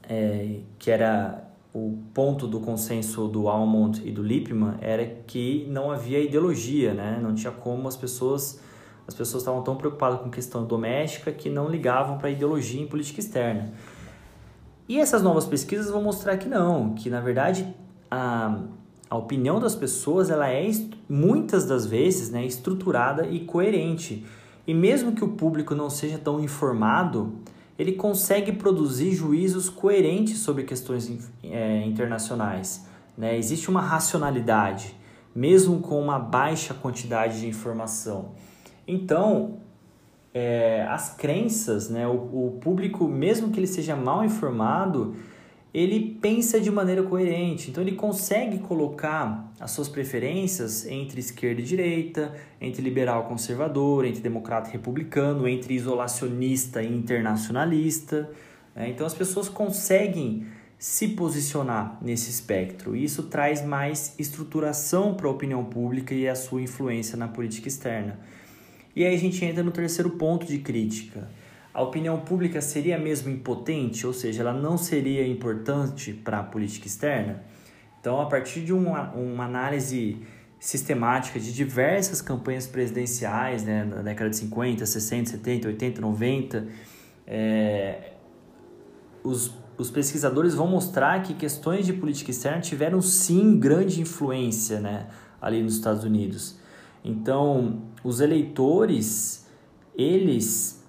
é, 0.09 0.61
que 0.79 0.91
era 0.91 1.42
o 1.75 1.99
ponto 2.13 2.47
do 2.47 2.61
consenso 2.61 3.29
do 3.29 3.49
Almond 3.49 4.03
e 4.05 4.11
do 4.11 4.23
Lippmann, 4.23 4.77
era 4.81 5.07
que 5.27 5.67
não 5.71 5.91
havia 5.91 6.21
ideologia, 6.21 6.93
né? 6.93 7.19
não 7.23 7.35
tinha 7.35 7.53
como 7.53 7.89
as 7.89 7.97
pessoas. 7.97 8.61
As 9.07 9.15
pessoas 9.15 9.43
estavam 9.43 9.63
tão 9.63 9.75
preocupadas 9.75 10.21
com 10.21 10.31
questão 10.31 10.65
doméstica 10.65 11.33
que 11.33 11.51
não 11.51 11.69
ligavam 11.69 12.19
para 12.19 12.31
ideologia 12.31 12.81
em 12.81 12.87
política 12.87 13.19
externa. 13.19 13.73
E 14.89 14.99
essas 15.01 15.23
novas 15.23 15.45
pesquisas 15.45 15.91
vão 15.91 16.03
mostrar 16.03 16.37
que 16.37 16.49
não, 16.49 16.95
que 16.95 17.11
na 17.11 17.21
verdade 17.21 17.75
a 18.11 18.61
a 19.13 19.17
opinião 19.17 19.61
das 19.61 19.75
pessoas 19.75 20.31
ela 20.31 20.49
é 20.49 20.71
muitas 21.07 21.67
das 21.67 21.85
vezes 21.85 22.31
né, 22.31 22.47
estruturada 22.47 23.27
e 23.27 23.41
coerente. 23.41 24.25
E 24.67 24.73
mesmo 24.73 25.13
que 25.13 25.23
o 25.23 25.29
público 25.29 25.75
não 25.75 25.91
seja 25.91 26.17
tão 26.17 26.41
informado, 26.41 27.35
ele 27.79 27.93
consegue 27.93 28.53
produzir 28.53 29.13
juízos 29.13 29.69
coerentes 29.69 30.39
sobre 30.39 30.65
questões 30.65 31.11
é, 31.43 31.85
internacionais. 31.85 32.87
Né? 33.17 33.37
Existe 33.37 33.71
uma 33.71 33.81
racionalidade, 33.81 34.97
mesmo 35.35 35.81
com 35.81 36.01
uma 36.01 36.19
baixa 36.19 36.75
quantidade 36.75 37.41
de 37.41 37.47
informação. 37.47 38.33
Então, 38.87 39.59
é, 40.35 40.87
as 40.89 41.15
crenças, 41.15 41.89
né? 41.89 42.07
o, 42.07 42.13
o 42.13 42.59
público, 42.61 43.09
mesmo 43.09 43.51
que 43.51 43.59
ele 43.59 43.67
seja 43.67 43.97
mal 43.97 44.25
informado, 44.25 45.15
ele 45.75 46.19
pensa 46.21 46.61
de 46.61 46.71
maneira 46.71 47.03
coerente, 47.03 47.71
então 47.71 47.83
ele 47.83 47.93
consegue 47.93 48.59
colocar 48.59 49.51
as 49.59 49.71
suas 49.71 49.89
preferências 49.89 50.87
entre 50.87 51.19
esquerda 51.21 51.63
e 51.63 51.65
direita, 51.65 52.35
entre 52.61 52.83
liberal 52.83 53.25
e 53.25 53.29
conservador, 53.29 54.05
entre 54.05 54.21
democrata 54.21 54.69
e 54.69 54.73
republicano, 54.73 55.49
entre 55.49 55.73
isolacionista 55.73 56.83
e 56.83 56.95
internacionalista. 56.95 58.29
Né? 58.75 58.91
Então 58.91 59.07
as 59.07 59.15
pessoas 59.15 59.49
conseguem 59.49 60.47
se 60.79 61.09
posicionar 61.09 61.97
nesse 62.03 62.29
espectro. 62.29 62.95
E 62.95 63.05
isso 63.05 63.23
traz 63.23 63.65
mais 63.65 64.15
estruturação 64.19 65.15
para 65.15 65.27
a 65.27 65.31
opinião 65.31 65.65
pública 65.65 66.15
e 66.15 66.29
a 66.29 66.35
sua 66.35 66.61
influência 66.61 67.17
na 67.17 67.29
política 67.29 67.69
externa. 67.69 68.21
E 68.95 69.07
aí 69.07 69.15
a 69.15 69.19
gente 69.19 69.43
entra 69.43 69.63
no 69.63 69.71
terceiro 69.71 70.11
ponto 70.11 70.45
de 70.45 70.59
crítica 70.59 71.31
a 71.75 71.83
opinião 71.83 72.21
pública 72.21 72.61
seria 72.61 72.99
mesmo 72.99 73.31
impotente, 73.31 74.07
ou 74.07 74.13
seja, 74.13 74.43
ela 74.43 74.53
não 74.53 74.77
seria 74.77 75.27
importante 75.27 76.13
para 76.13 76.41
a 76.41 76.43
política 76.43 76.87
externa? 76.87 77.43
Então, 78.01 78.21
a 78.21 78.27
partir 78.27 78.63
de 78.63 78.73
uma, 78.73 79.13
uma 79.13 79.45
análise 79.45 80.19
sistemática 80.59 81.41
de 81.41 81.53
diversas 81.53 82.21
campanhas 82.21 82.67
presidenciais 82.67 83.65
né, 83.65 83.85
na 83.85 84.03
década 84.03 84.29
de 84.29 84.37
50, 84.37 84.85
60, 84.85 85.31
70, 85.31 85.69
80, 85.69 86.01
90, 86.01 86.69
é, 87.27 88.13
os, 89.25 89.55
os 89.79 89.91
pesquisadores 89.91 90.55
vão 90.55 90.67
mostrar 90.67 91.23
que 91.23 91.33
questões 91.33 91.87
de 91.87 91.93
política 91.93 92.31
externa 92.31 92.61
tiveram 92.61 93.01
sim 93.01 93.59
grande 93.59 94.01
influência 94.01 94.79
né, 94.79 95.09
ali 95.41 95.63
nos 95.63 95.75
Estados 95.75 96.05
Unidos. 96.05 96.59
Então, 97.05 97.83
os 98.05 98.21
eleitores, 98.21 99.47
eles 99.97 100.82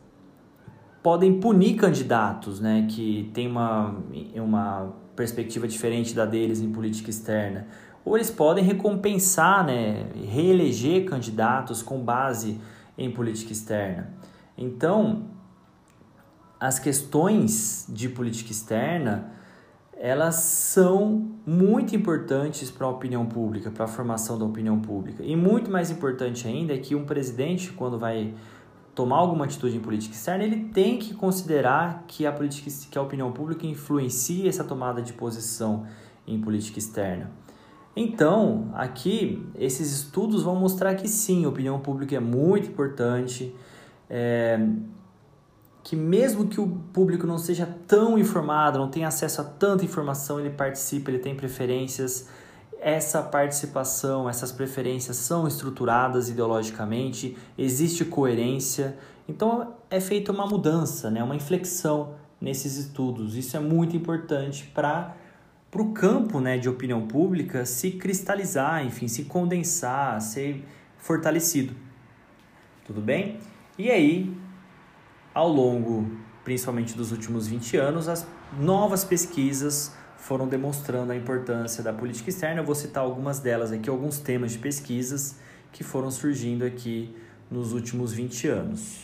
podem 1.03 1.39
punir 1.39 1.75
candidatos 1.75 2.61
né, 2.61 2.87
que 2.89 3.29
têm 3.33 3.45
uma, 3.47 4.01
uma 4.35 4.93
perspectiva 5.15 5.67
diferente 5.67 6.15
da 6.15 6.25
deles 6.25 6.61
em 6.61 6.71
política 6.71 7.09
externa. 7.09 7.67
Ou 8.05 8.15
eles 8.15 8.31
podem 8.31 8.63
recompensar, 8.63 9.65
né, 9.65 10.07
reeleger 10.15 11.05
candidatos 11.05 11.83
com 11.83 11.99
base 11.99 12.59
em 12.97 13.11
política 13.11 13.51
externa. 13.51 14.13
Então, 14.57 15.25
as 16.59 16.79
questões 16.79 17.85
de 17.89 18.07
política 18.07 18.51
externa, 18.51 19.31
elas 19.97 20.35
são 20.35 21.31
muito 21.45 21.95
importantes 21.95 22.71
para 22.71 22.87
a 22.87 22.89
opinião 22.89 23.25
pública, 23.25 23.69
para 23.69 23.85
a 23.85 23.87
formação 23.87 24.39
da 24.39 24.45
opinião 24.45 24.79
pública. 24.79 25.23
E 25.23 25.35
muito 25.35 25.69
mais 25.69 25.91
importante 25.91 26.47
ainda 26.47 26.73
é 26.73 26.77
que 26.77 26.95
um 26.95 27.05
presidente, 27.05 27.71
quando 27.73 27.99
vai 27.99 28.33
tomar 28.95 29.17
alguma 29.17 29.45
atitude 29.45 29.75
em 29.75 29.79
política 29.79 30.15
externa, 30.15 30.43
ele 30.43 30.65
tem 30.65 30.99
que 30.99 31.13
considerar 31.13 32.03
que 32.07 32.25
a 32.25 32.31
política 32.31 32.69
que 32.89 32.97
a 32.97 33.01
opinião 33.01 33.31
pública 33.31 33.65
influencia 33.65 34.47
essa 34.47 34.63
tomada 34.63 35.01
de 35.01 35.13
posição 35.13 35.85
em 36.27 36.39
política 36.39 36.79
externa. 36.79 37.31
Então, 37.95 38.69
aqui 38.73 39.45
esses 39.55 39.91
estudos 39.91 40.41
vão 40.43 40.55
mostrar 40.55 40.95
que 40.95 41.07
sim, 41.07 41.45
a 41.45 41.49
opinião 41.49 41.79
pública 41.79 42.15
é 42.15 42.19
muito 42.19 42.69
importante, 42.69 43.55
é, 44.09 44.59
que 45.83 45.95
mesmo 45.95 46.47
que 46.47 46.59
o 46.59 46.67
público 46.91 47.27
não 47.27 47.37
seja 47.37 47.67
tão 47.87 48.17
informado, 48.17 48.79
não 48.79 48.89
tenha 48.89 49.07
acesso 49.07 49.41
a 49.41 49.43
tanta 49.43 49.83
informação, 49.83 50.39
ele 50.39 50.49
participa, 50.49 51.11
ele 51.11 51.19
tem 51.19 51.35
preferências 51.35 52.29
essa 52.83 53.21
participação, 53.21 54.29
essas 54.29 54.51
preferências 54.51 55.17
são 55.17 55.47
estruturadas 55.47 56.29
ideologicamente, 56.29 57.37
existe 57.57 58.03
coerência, 58.03 58.97
então 59.27 59.75
é 59.89 60.01
feita 60.01 60.31
uma 60.31 60.45
mudança, 60.45 61.09
né, 61.09 61.23
uma 61.23 61.35
inflexão 61.35 62.15
nesses 62.41 62.75
estudos. 62.75 63.37
Isso 63.37 63.55
é 63.55 63.59
muito 63.59 63.95
importante 63.95 64.65
para 64.73 65.15
para 65.71 65.81
o 65.81 65.91
campo 65.91 66.39
né, 66.39 66.55
de 66.59 66.69
opinião 66.69 67.07
pública 67.07 67.65
se 67.65 67.89
cristalizar, 67.93 68.85
enfim, 68.85 69.07
se 69.07 69.23
condensar, 69.23 70.21
ser 70.21 70.63
fortalecido. 70.99 71.73
Tudo 72.85 73.01
bem? 73.01 73.39
E 73.75 73.89
aí, 73.89 74.37
ao 75.33 75.49
longo, 75.49 76.11
principalmente 76.43 76.95
dos 76.95 77.11
últimos 77.11 77.47
20 77.47 77.75
anos, 77.77 78.07
as 78.07 78.27
novas 78.59 79.03
pesquisas 79.03 79.91
foram 80.23 80.47
demonstrando 80.47 81.11
a 81.11 81.15
importância 81.17 81.83
da 81.83 81.91
política 81.91 82.29
externa. 82.29 82.61
Eu 82.61 82.65
vou 82.65 82.73
citar 82.73 83.03
algumas 83.03 83.39
delas 83.39 83.73
aqui, 83.73 83.89
alguns 83.89 84.19
temas 84.19 84.53
de 84.53 84.57
pesquisas 84.57 85.35
que 85.69 85.83
foram 85.83 86.09
surgindo 86.09 86.63
aqui 86.63 87.13
nos 87.51 87.73
últimos 87.73 88.13
20 88.13 88.47
anos. 88.47 89.01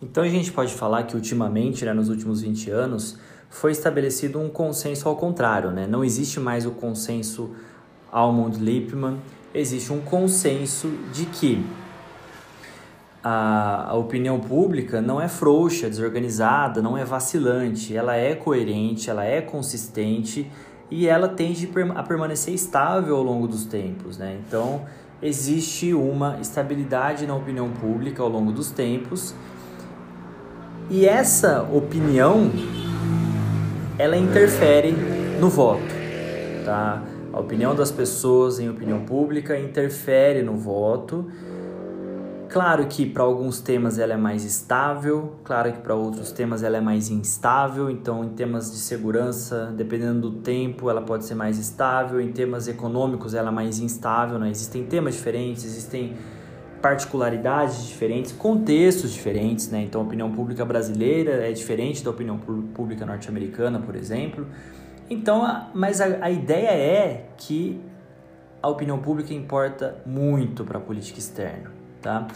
Então 0.00 0.22
a 0.22 0.28
gente 0.28 0.52
pode 0.52 0.72
falar 0.72 1.02
que 1.02 1.16
ultimamente, 1.16 1.84
né, 1.84 1.92
nos 1.92 2.08
últimos 2.08 2.40
20 2.42 2.70
anos, 2.70 3.18
foi 3.50 3.72
estabelecido 3.72 4.38
um 4.38 4.48
consenso 4.48 5.08
ao 5.08 5.16
contrário, 5.16 5.72
né? 5.72 5.84
Não 5.84 6.04
existe 6.04 6.38
mais 6.38 6.64
o 6.64 6.70
consenso 6.70 7.56
Almond-Lipman, 8.12 9.18
existe 9.52 9.92
um 9.92 10.00
consenso 10.00 10.88
de 11.12 11.26
que 11.26 11.64
a, 13.30 13.90
a 13.90 13.94
opinião 13.94 14.40
pública 14.40 15.02
não 15.02 15.20
é 15.20 15.28
frouxa, 15.28 15.86
desorganizada, 15.86 16.80
não 16.80 16.96
é 16.96 17.04
vacilante, 17.04 17.94
ela 17.94 18.16
é 18.16 18.34
coerente, 18.34 19.10
ela 19.10 19.22
é 19.22 19.42
consistente 19.42 20.50
e 20.90 21.06
ela 21.06 21.28
tende 21.28 21.70
a 21.94 22.02
permanecer 22.02 22.54
estável 22.54 23.16
ao 23.16 23.22
longo 23.22 23.46
dos 23.46 23.66
tempos. 23.66 24.16
Né? 24.16 24.38
Então, 24.46 24.80
existe 25.20 25.92
uma 25.92 26.38
estabilidade 26.40 27.26
na 27.26 27.34
opinião 27.36 27.68
pública 27.68 28.22
ao 28.22 28.30
longo 28.30 28.50
dos 28.50 28.70
tempos 28.70 29.34
e 30.88 31.06
essa 31.06 31.62
opinião 31.70 32.50
ela 33.98 34.16
interfere 34.16 34.92
no 35.38 35.50
voto. 35.50 35.94
Tá? 36.64 37.02
A 37.30 37.38
opinião 37.38 37.74
das 37.74 37.90
pessoas 37.90 38.58
em 38.58 38.70
opinião 38.70 39.00
pública 39.00 39.58
interfere 39.58 40.40
no 40.42 40.56
voto 40.56 41.30
Claro 42.48 42.86
que 42.86 43.04
para 43.04 43.22
alguns 43.22 43.60
temas 43.60 43.98
ela 43.98 44.14
é 44.14 44.16
mais 44.16 44.42
estável, 44.42 45.34
claro 45.44 45.70
que 45.70 45.80
para 45.80 45.94
outros 45.94 46.32
temas 46.32 46.62
ela 46.62 46.78
é 46.78 46.80
mais 46.80 47.10
instável, 47.10 47.90
então 47.90 48.24
em 48.24 48.30
temas 48.30 48.70
de 48.70 48.78
segurança, 48.78 49.70
dependendo 49.76 50.30
do 50.30 50.38
tempo, 50.38 50.88
ela 50.88 51.02
pode 51.02 51.26
ser 51.26 51.34
mais 51.34 51.58
estável, 51.58 52.18
em 52.18 52.32
temas 52.32 52.66
econômicos 52.66 53.34
ela 53.34 53.50
é 53.50 53.52
mais 53.52 53.80
instável, 53.80 54.38
né? 54.38 54.48
existem 54.48 54.86
temas 54.86 55.16
diferentes, 55.16 55.62
existem 55.62 56.14
particularidades 56.80 57.86
diferentes, 57.86 58.32
contextos 58.32 59.12
diferentes, 59.12 59.70
né? 59.70 59.82
Então 59.82 60.00
a 60.00 60.04
opinião 60.04 60.32
pública 60.32 60.64
brasileira 60.64 61.46
é 61.46 61.52
diferente 61.52 62.02
da 62.02 62.10
opinião 62.10 62.38
pública 62.38 63.04
norte-americana, 63.04 63.80
por 63.80 63.94
exemplo. 63.94 64.46
Então, 65.10 65.66
mas 65.74 66.00
a, 66.00 66.24
a 66.24 66.30
ideia 66.30 66.70
é 66.70 67.26
que 67.36 67.78
a 68.62 68.68
opinião 68.68 68.98
pública 69.00 69.34
importa 69.34 70.00
muito 70.06 70.64
para 70.64 70.78
a 70.78 70.80
política 70.80 71.18
externa 71.18 71.77
tá? 72.00 72.28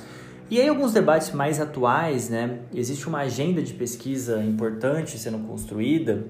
E 0.51 0.61
aí 0.61 0.69
alguns 0.69 0.93
debates 0.93 1.33
mais 1.33 1.61
atuais, 1.61 2.29
né? 2.29 2.59
Existe 2.75 3.09
uma 3.09 3.21
agenda 3.21 3.63
de 3.63 3.73
pesquisa 3.73 4.43
importante 4.43 5.19
sendo 5.19 5.39
construída, 5.47 6.27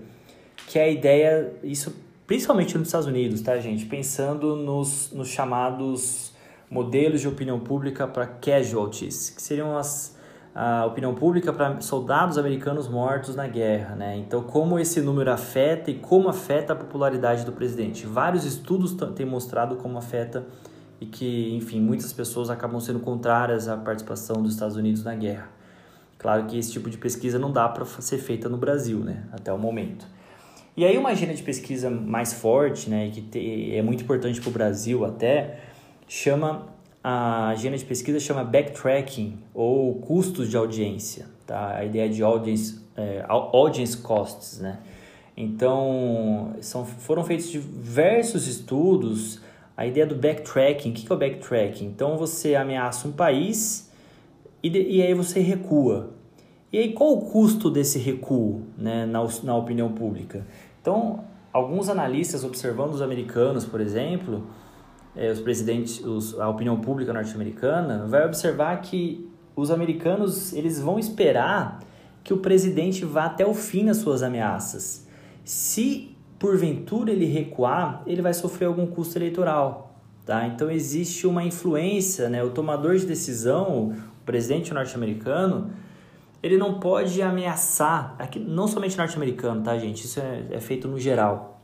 que 0.69 0.79
é 0.79 0.85
a 0.85 0.89
ideia, 0.89 1.53
isso 1.63 1.93
principalmente 2.27 2.79
nos 2.79 2.89
Estados 2.89 3.07
Unidos, 3.07 3.41
tá, 3.41 3.59
gente? 3.59 3.85
Pensando 3.87 4.55
nos, 4.57 5.11
nos 5.13 5.29
chamados 5.29 6.33
modelos 6.71 7.21
de 7.21 7.29
opinião 7.29 7.61
pública 7.61 8.07
para 8.07 8.27
casualties, 8.27 9.29
que 9.29 9.43
seriam 9.43 9.77
as, 9.77 10.17
a 10.55 10.87
opinião 10.87 11.15
pública 11.15 11.53
para 11.53 11.81
soldados 11.81 12.39
americanos 12.39 12.89
mortos 12.89 13.35
na 13.35 13.47
guerra, 13.47 13.95
né? 13.97 14.17
Então, 14.17 14.43
como 14.43 14.79
esse 14.79 15.01
número 15.01 15.31
afeta 15.31 15.91
e 15.91 15.95
como 15.95 16.29
afeta 16.29 16.73
a 16.73 16.77
popularidade 16.77 17.45
do 17.45 17.53
presidente. 17.53 18.07
Vários 18.07 18.45
estudos 18.45 18.97
têm 19.15 19.27
mostrado 19.27 19.77
como 19.77 19.99
afeta 19.99 20.47
e 21.03 21.07
que, 21.07 21.53
enfim, 21.57 21.81
muitas 21.81 22.13
pessoas 22.13 22.49
acabam 22.49 22.81
sendo 22.81 23.01
contrárias 23.01 23.67
à 23.67 23.77
participação 23.77 24.41
dos 24.41 24.53
Estados 24.53 24.77
Unidos 24.77 25.03
na 25.03 25.17
guerra. 25.17 25.49
Claro 26.17 26.47
que 26.47 26.57
esse 26.57 26.71
tipo 26.71 26.89
de 26.89 26.97
pesquisa 26.97 27.41
não 27.41 27.51
dá 27.51 27.69
para 27.69 27.85
ser 27.85 28.19
feita 28.19 28.49
no 28.49 28.57
Brasil, 28.57 29.01
né, 29.01 29.25
até 29.33 29.53
o 29.53 29.59
momento. 29.59 30.07
E 30.77 30.85
aí 30.85 30.97
uma 30.97 31.09
agenda 31.09 31.35
de 31.35 31.43
pesquisa 31.43 31.91
mais 31.91 32.33
forte, 32.33 32.89
né, 32.89 33.11
que 33.13 33.21
te, 33.21 33.75
é 33.75 33.83
muito 33.83 34.05
importante 34.05 34.41
para 34.41 34.49
o 34.49 34.53
Brasil 34.53 35.05
até, 35.05 35.59
chama 36.07 36.69
a 37.03 37.49
agenda 37.49 37.77
de 37.77 37.85
pesquisa 37.85 38.21
chama 38.21 38.45
backtracking 38.45 39.41
ou 39.53 39.97
custos 39.97 40.49
de 40.49 40.57
audiência, 40.57 41.27
tá? 41.45 41.79
A 41.79 41.85
ideia 41.85 42.09
de 42.09 42.23
audience, 42.23 42.81
é, 42.97 43.25
audience 43.27 43.97
costs, 43.97 44.61
né? 44.61 44.79
Então, 45.37 46.55
são, 46.61 46.87
foram 46.87 47.25
feitos 47.25 47.51
diversos 47.51 48.47
estudos 48.47 49.41
a 49.83 49.87
ideia 49.87 50.07
do 50.07 50.15
backtracking. 50.15 50.91
O 50.91 50.93
que 50.95 51.11
é 51.11 51.15
o 51.15 51.19
backtracking? 51.19 51.87
Então 51.87 52.17
você 52.17 52.55
ameaça 52.55 53.09
um 53.09 53.13
país 53.13 53.91
e, 54.63 54.71
de, 54.71 54.81
e 54.81 55.03
aí 55.03 55.13
você 55.13 55.41
recua. 55.41 56.11
E 56.73 56.79
aí 56.79 56.93
qual 56.93 57.13
o 57.13 57.23
custo 57.23 57.69
desse 57.69 57.99
recuo 57.99 58.63
né, 58.79 59.05
na, 59.05 59.27
na 59.43 59.57
opinião 59.57 59.93
pública? 59.93 60.47
Então, 60.81 61.25
alguns 61.53 61.89
analistas 61.89 62.45
observando 62.45 62.95
os 62.95 63.03
americanos, 63.03 63.65
por 63.65 63.81
exemplo, 63.81 64.47
é, 65.17 65.31
os 65.31 65.41
presidentes, 65.41 66.01
os, 66.05 66.39
a 66.39 66.49
opinião 66.49 66.81
pública 66.81 67.13
norte-americana, 67.13 68.07
vai 68.07 68.25
observar 68.25 68.81
que 68.81 69.29
os 69.57 69.71
americanos 69.71 70.53
eles 70.53 70.81
vão 70.81 70.97
esperar 70.97 71.81
que 72.23 72.33
o 72.33 72.37
presidente 72.37 73.05
vá 73.05 73.25
até 73.25 73.45
o 73.45 73.53
fim 73.53 73.83
nas 73.83 73.97
suas 73.97 74.23
ameaças. 74.23 75.09
Se 75.45 76.17
porventura 76.43 77.13
ele 77.13 77.25
recuar, 77.25 78.03
ele 78.05 78.21
vai 78.21 78.35
sofrer 78.35 78.67
algum 78.67 78.85
custo 78.85 79.17
eleitoral. 79.17 79.95
Tá? 80.27 80.45
Então 80.49 80.69
existe 80.69 81.25
uma 81.25 81.45
influência, 81.45 82.29
né? 82.29 82.43
o 82.43 82.51
tomador 82.51 82.97
de 82.97 83.07
decisão, 83.07 83.91
o 83.91 84.25
presidente 84.27 84.75
norte-americano, 84.75 85.71
ele 86.43 86.57
não 86.57 86.81
pode 86.81 87.23
ameaçar, 87.23 88.17
aqui, 88.19 88.41
não 88.41 88.67
somente 88.67 88.99
norte-americano, 88.99 89.63
tá, 89.63 89.79
gente? 89.79 90.05
Isso 90.05 90.19
é, 90.19 90.43
é 90.51 90.61
feito 90.61 90.89
no 90.89 90.99
geral. 90.99 91.61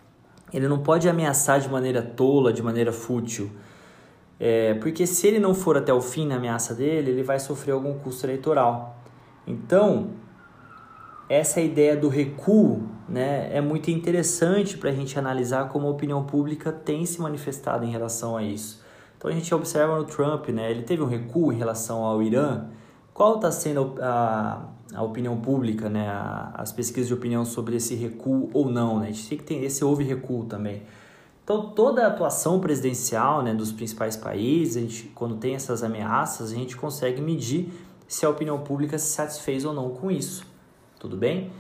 Ele 0.53 0.69
não 0.69 0.79
pode 0.79 1.09
ameaçar 1.09 1.59
de 1.59 1.69
maneira 1.69 2.01
tola, 2.01 2.53
de 2.53 2.62
maneira 2.62 2.93
fútil. 2.93 3.51
É, 4.38 4.75
porque 4.75 5.09
se 5.09 5.27
ele 5.27 5.41
não 5.41 5.55
for 5.55 5.77
até 5.77 5.93
o 5.93 6.01
fim 6.01 6.29
na 6.29 6.37
ameaça 6.37 6.73
dele, 6.73 7.11
ele 7.11 7.25
vai 7.25 7.41
sofrer 7.41 7.73
algum 7.73 7.99
custo 7.99 8.25
eleitoral. 8.27 8.97
Então, 9.45 10.11
essa 11.29 11.61
ideia 11.61 11.97
do 11.97 12.09
recuo 12.09 12.97
né, 13.09 13.57
é 13.57 13.61
muito 13.61 13.90
interessante 13.90 14.77
para 14.77 14.90
a 14.90 14.92
gente 14.92 15.18
analisar 15.18 15.68
como 15.68 15.87
a 15.87 15.90
opinião 15.90 16.25
pública 16.25 16.71
tem 16.71 17.07
se 17.07 17.21
manifestado 17.21 17.85
em 17.85 17.90
relação 17.90 18.37
a 18.37 18.42
isso. 18.42 18.83
Então 19.16 19.31
a 19.31 19.35
gente 19.35 19.53
observa 19.55 19.97
no 19.97 20.05
Trump, 20.05 20.49
né, 20.49 20.71
ele 20.71 20.83
teve 20.83 21.03
um 21.03 21.07
recuo 21.07 21.53
em 21.53 21.57
relação 21.57 22.05
ao 22.05 22.23
Irã. 22.23 22.66
Qual 23.14 23.37
está 23.37 23.51
sendo 23.51 23.94
a, 24.01 24.68
a 24.94 25.03
opinião 25.03 25.40
pública, 25.40 25.88
né, 25.88 26.09
a, 26.09 26.53
as 26.55 26.71
pesquisas 26.71 27.09
de 27.09 27.14
opinião 27.14 27.44
sobre 27.44 27.77
esse 27.77 27.94
recuo 27.94 28.51
ou 28.53 28.71
não? 28.71 29.01
Né? 29.01 29.09
A 29.09 29.12
gente 29.12 29.29
tem 29.29 29.38
que 29.38 29.44
ter 29.44 29.71
se 29.71 29.85
houve 29.85 30.05
recuo 30.05 30.44
também. 30.44 30.83
Então 31.42 31.71
toda 31.71 32.05
a 32.05 32.09
atuação 32.09 32.61
presidencial 32.61 33.42
né, 33.42 33.55
dos 33.55 33.73
principais 33.73 34.16
países, 34.16 34.77
a 34.77 34.81
gente, 34.81 35.05
quando 35.14 35.37
tem 35.37 35.55
essas 35.55 35.83
ameaças, 35.83 36.53
a 36.53 36.55
gente 36.55 36.77
consegue 36.77 37.23
medir 37.23 37.73
se 38.07 38.25
a 38.27 38.29
opinião 38.31 38.59
pública 38.59 38.99
se 38.99 39.12
satisfez 39.12 39.64
ou 39.64 39.73
não 39.73 39.90
com 39.90 40.11
isso. 40.11 40.47
Tudo 41.01 41.16
bem? 41.16 41.51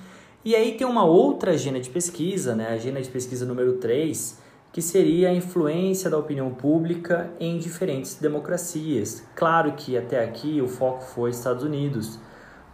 E 0.48 0.56
aí 0.56 0.72
tem 0.78 0.86
uma 0.86 1.04
outra 1.04 1.50
agenda 1.50 1.78
de 1.78 1.90
pesquisa, 1.90 2.56
né, 2.56 2.68
a 2.68 2.72
agenda 2.72 3.02
de 3.02 3.10
pesquisa 3.10 3.44
número 3.44 3.74
3, 3.74 4.40
que 4.72 4.80
seria 4.80 5.28
a 5.28 5.34
influência 5.34 6.08
da 6.08 6.16
opinião 6.16 6.54
pública 6.54 7.30
em 7.38 7.58
diferentes 7.58 8.14
democracias. 8.14 9.22
Claro 9.34 9.72
que 9.72 9.94
até 9.94 10.24
aqui 10.24 10.62
o 10.62 10.66
foco 10.66 11.02
foi 11.02 11.28
Estados 11.28 11.62
Unidos, 11.62 12.18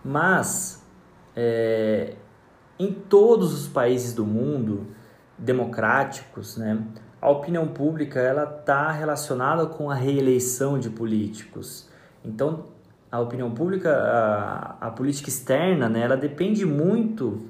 mas 0.05 0.87
é, 1.35 2.15
em 2.79 2.93
todos 2.93 3.53
os 3.53 3.67
países 3.67 4.15
do 4.15 4.25
mundo 4.25 4.87
democráticos, 5.37 6.57
né, 6.57 6.81
a 7.21 7.29
opinião 7.29 7.67
pública 7.67 8.21
ela 8.21 8.45
está 8.45 8.93
relacionada 8.93 9.67
com 9.67 9.91
a 9.91 9.97
reeleição 9.97 10.79
de 10.79 10.91
políticos. 10.91 11.91
Então 12.25 12.67
a 13.11 13.19
opinião 13.19 13.51
pública, 13.51 13.97
a, 13.97 14.87
a 14.87 14.91
política 14.93 15.29
externa, 15.29 15.89
né, 15.89 16.03
ela 16.03 16.17
depende 16.17 16.65
muito 16.65 17.43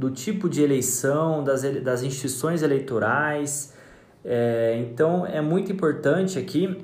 do 0.00 0.10
tipo 0.10 0.48
de 0.48 0.62
eleição, 0.62 1.44
das, 1.44 1.62
das 1.82 2.02
instituições 2.02 2.62
eleitorais. 2.62 3.74
É, 4.24 4.78
então 4.80 5.26
é 5.26 5.42
muito 5.42 5.70
importante 5.70 6.38
aqui 6.38 6.82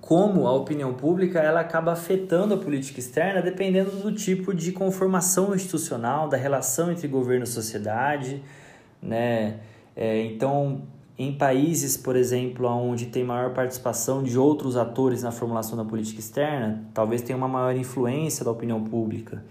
como 0.00 0.46
a 0.46 0.52
opinião 0.52 0.94
pública 0.94 1.40
ela 1.40 1.60
acaba 1.60 1.90
afetando 1.90 2.54
a 2.54 2.56
política 2.56 3.00
externa 3.00 3.42
dependendo 3.42 3.90
do 3.90 4.12
tipo 4.12 4.54
de 4.54 4.70
conformação 4.70 5.54
institucional, 5.54 6.28
da 6.28 6.36
relação 6.36 6.92
entre 6.92 7.08
governo 7.08 7.44
e 7.44 7.48
sociedade, 7.48 8.40
né? 9.02 9.58
É, 9.96 10.22
então 10.22 10.82
em 11.18 11.32
países, 11.32 11.96
por 11.96 12.14
exemplo, 12.14 12.68
onde 12.68 13.06
tem 13.06 13.24
maior 13.24 13.52
participação 13.52 14.22
de 14.22 14.38
outros 14.38 14.76
atores 14.76 15.24
na 15.24 15.32
formulação 15.32 15.76
da 15.76 15.84
política 15.84 16.20
externa, 16.20 16.84
talvez 16.94 17.22
tenha 17.22 17.36
uma 17.36 17.48
maior 17.48 17.74
influência 17.76 18.44
da 18.44 18.52
opinião 18.52 18.84
pública. 18.84 19.42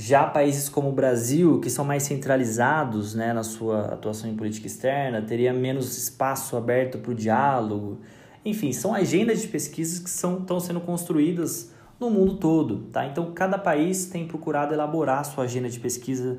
Já 0.00 0.24
países 0.24 0.68
como 0.68 0.90
o 0.90 0.92
Brasil, 0.92 1.58
que 1.58 1.68
são 1.68 1.84
mais 1.84 2.04
centralizados 2.04 3.16
né, 3.16 3.32
na 3.32 3.42
sua 3.42 3.94
atuação 3.94 4.30
em 4.30 4.36
política 4.36 4.68
externa, 4.68 5.20
teria 5.20 5.52
menos 5.52 5.98
espaço 5.98 6.56
aberto 6.56 6.98
para 6.98 7.10
o 7.10 7.14
diálogo. 7.16 7.98
Enfim, 8.44 8.72
são 8.72 8.94
agendas 8.94 9.42
de 9.42 9.48
pesquisas 9.48 9.98
que 9.98 10.08
são, 10.08 10.38
estão 10.38 10.60
sendo 10.60 10.80
construídas 10.80 11.72
no 11.98 12.10
mundo 12.10 12.36
todo. 12.36 12.84
Tá? 12.92 13.06
Então, 13.06 13.32
cada 13.32 13.58
país 13.58 14.06
tem 14.06 14.24
procurado 14.24 14.72
elaborar 14.72 15.24
sua 15.24 15.42
agenda 15.42 15.68
de 15.68 15.80
pesquisa 15.80 16.38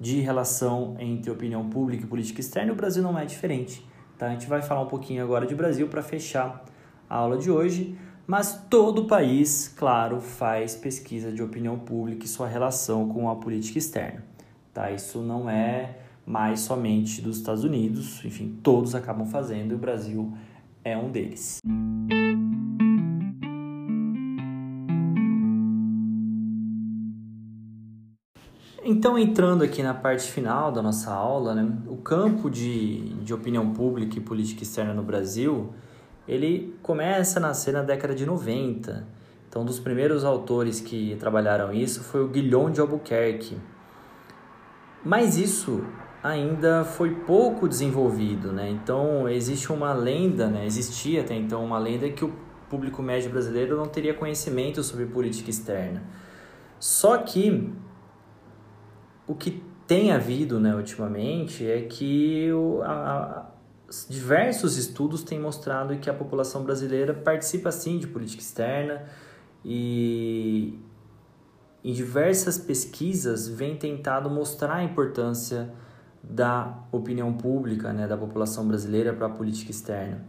de 0.00 0.18
relação 0.18 0.96
entre 0.98 1.30
opinião 1.30 1.70
pública 1.70 2.02
e 2.02 2.06
política 2.08 2.40
externa, 2.40 2.70
e 2.70 2.72
o 2.72 2.76
Brasil 2.76 3.00
não 3.00 3.16
é 3.16 3.24
diferente. 3.24 3.86
Tá? 4.18 4.26
A 4.26 4.30
gente 4.30 4.48
vai 4.48 4.60
falar 4.60 4.80
um 4.80 4.88
pouquinho 4.88 5.22
agora 5.22 5.46
de 5.46 5.54
Brasil 5.54 5.86
para 5.86 6.02
fechar 6.02 6.64
a 7.08 7.14
aula 7.14 7.38
de 7.38 7.48
hoje, 7.48 7.96
mas 8.28 8.62
todo 8.68 9.06
país, 9.06 9.72
claro, 9.74 10.20
faz 10.20 10.76
pesquisa 10.76 11.32
de 11.32 11.42
opinião 11.42 11.78
pública 11.78 12.26
e 12.26 12.28
sua 12.28 12.46
relação 12.46 13.08
com 13.08 13.30
a 13.30 13.36
política 13.36 13.78
externa. 13.78 14.22
Tá? 14.74 14.90
Isso 14.90 15.20
não 15.20 15.48
é 15.48 15.96
mais 16.26 16.60
somente 16.60 17.22
dos 17.22 17.38
Estados 17.38 17.64
Unidos, 17.64 18.22
enfim, 18.26 18.58
todos 18.62 18.94
acabam 18.94 19.26
fazendo 19.26 19.72
e 19.72 19.74
o 19.74 19.78
Brasil 19.78 20.30
é 20.84 20.94
um 20.94 21.10
deles. 21.10 21.56
Então, 28.84 29.18
entrando 29.18 29.64
aqui 29.64 29.82
na 29.82 29.94
parte 29.94 30.30
final 30.30 30.70
da 30.70 30.82
nossa 30.82 31.10
aula, 31.10 31.54
né, 31.54 31.78
o 31.86 31.96
campo 31.96 32.50
de, 32.50 33.14
de 33.24 33.32
opinião 33.32 33.72
pública 33.72 34.18
e 34.18 34.20
política 34.20 34.64
externa 34.64 34.92
no 34.92 35.02
Brasil, 35.02 35.72
ele 36.28 36.78
começa 36.82 37.38
a 37.38 37.42
nascer 37.42 37.72
na 37.72 37.82
década 37.82 38.14
de 38.14 38.26
90. 38.26 39.06
Então, 39.48 39.62
um 39.62 39.64
dos 39.64 39.80
primeiros 39.80 40.24
autores 40.24 40.80
que 40.80 41.16
trabalharam 41.18 41.72
isso 41.72 42.04
foi 42.04 42.22
o 42.22 42.28
Guilhom 42.28 42.70
de 42.70 42.80
Albuquerque. 42.80 43.56
Mas 45.02 45.38
isso 45.38 45.82
ainda 46.22 46.84
foi 46.84 47.14
pouco 47.14 47.66
desenvolvido, 47.66 48.52
né? 48.52 48.68
Então, 48.68 49.28
existe 49.28 49.72
uma 49.72 49.92
lenda, 49.94 50.48
né? 50.48 50.66
Existia 50.66 51.22
até 51.22 51.34
então 51.34 51.64
uma 51.64 51.78
lenda 51.78 52.08
que 52.10 52.24
o 52.24 52.32
público 52.68 53.02
médio 53.02 53.30
brasileiro 53.30 53.76
não 53.76 53.86
teria 53.86 54.12
conhecimento 54.12 54.82
sobre 54.82 55.06
política 55.06 55.48
externa. 55.48 56.02
Só 56.78 57.16
que 57.18 57.72
o 59.26 59.34
que 59.34 59.62
tem 59.86 60.12
havido 60.12 60.60
né, 60.60 60.74
ultimamente 60.74 61.66
é 61.66 61.80
que 61.80 62.52
o, 62.52 62.82
a, 62.82 63.50
diversos 64.08 64.76
estudos 64.76 65.22
têm 65.22 65.40
mostrado 65.40 65.96
que 65.98 66.10
a 66.10 66.14
população 66.14 66.62
brasileira 66.62 67.14
participa 67.14 67.72
sim 67.72 67.98
de 67.98 68.06
política 68.06 68.42
externa 68.42 69.04
e 69.64 70.78
em 71.82 71.92
diversas 71.92 72.58
pesquisas 72.58 73.48
vem 73.48 73.76
tentado 73.76 74.28
mostrar 74.28 74.76
a 74.76 74.84
importância 74.84 75.72
da 76.22 76.78
opinião 76.92 77.32
pública, 77.32 77.92
né, 77.92 78.06
da 78.06 78.16
população 78.16 78.66
brasileira 78.66 79.12
para 79.12 79.26
a 79.26 79.30
política 79.30 79.70
externa. 79.70 80.24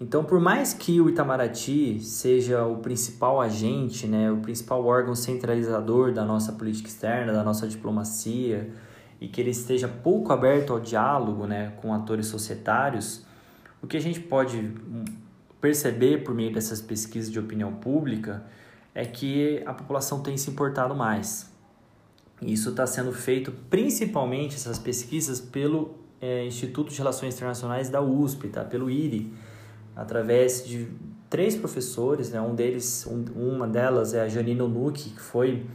Então, 0.00 0.24
por 0.24 0.40
mais 0.40 0.72
que 0.72 1.00
o 1.00 1.08
Itamaraty 1.08 2.00
seja 2.00 2.64
o 2.64 2.78
principal 2.78 3.40
agente, 3.40 4.06
né, 4.06 4.30
o 4.30 4.38
principal 4.38 4.84
órgão 4.84 5.14
centralizador 5.14 6.12
da 6.12 6.24
nossa 6.24 6.52
política 6.52 6.88
externa, 6.88 7.32
da 7.32 7.42
nossa 7.42 7.66
diplomacia, 7.66 8.70
e 9.20 9.28
que 9.28 9.40
ele 9.40 9.50
esteja 9.50 9.88
pouco 9.88 10.32
aberto 10.32 10.72
ao 10.72 10.80
diálogo 10.80 11.46
né, 11.46 11.72
com 11.80 11.92
atores 11.92 12.26
societários, 12.26 13.24
o 13.82 13.86
que 13.86 13.96
a 13.96 14.00
gente 14.00 14.20
pode 14.20 14.72
perceber 15.60 16.24
por 16.24 16.34
meio 16.34 16.52
dessas 16.52 16.80
pesquisas 16.80 17.30
de 17.30 17.38
opinião 17.38 17.72
pública 17.74 18.44
é 18.94 19.04
que 19.04 19.62
a 19.66 19.74
população 19.74 20.20
tem 20.20 20.36
se 20.36 20.50
importado 20.50 20.94
mais. 20.94 21.52
Isso 22.40 22.70
está 22.70 22.86
sendo 22.86 23.12
feito 23.12 23.52
principalmente 23.68 24.54
essas 24.54 24.78
pesquisas 24.78 25.40
pelo 25.40 25.94
é, 26.20 26.44
Instituto 26.46 26.90
de 26.90 26.98
Relações 26.98 27.34
Internacionais 27.34 27.90
da 27.90 28.00
USP, 28.00 28.48
tá? 28.48 28.64
pelo 28.64 28.90
IRI 28.90 29.32
através 29.96 30.64
de 30.64 30.88
três 31.28 31.56
professores, 31.56 32.30
né? 32.30 32.40
Um 32.40 32.54
deles, 32.54 33.06
um, 33.06 33.24
uma 33.34 33.66
delas 33.66 34.14
é 34.14 34.20
a 34.20 34.28
Janine 34.28 34.62
Onuki, 34.62 35.10
que 35.10 35.20
foi 35.20 35.66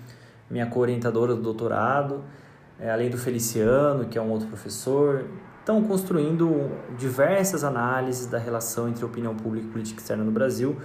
minha 0.50 0.66
co-orientadora 0.66 1.36
do 1.36 1.42
doutorado, 1.42 2.24
é, 2.80 2.92
além 2.92 3.10
do 3.10 3.18
Feliciano, 3.18 4.06
que 4.06 4.18
é 4.18 4.22
um 4.22 4.30
outro 4.30 4.48
professor. 4.48 5.26
Estão 5.60 5.82
construindo 5.84 6.72
diversas 6.98 7.64
análises 7.64 8.26
da 8.26 8.38
relação 8.38 8.90
entre 8.90 9.06
opinião 9.06 9.36
pública 9.36 9.68
e 9.68 9.70
política 9.70 10.02
externa 10.02 10.24
no 10.24 10.32
Brasil. 10.32 10.78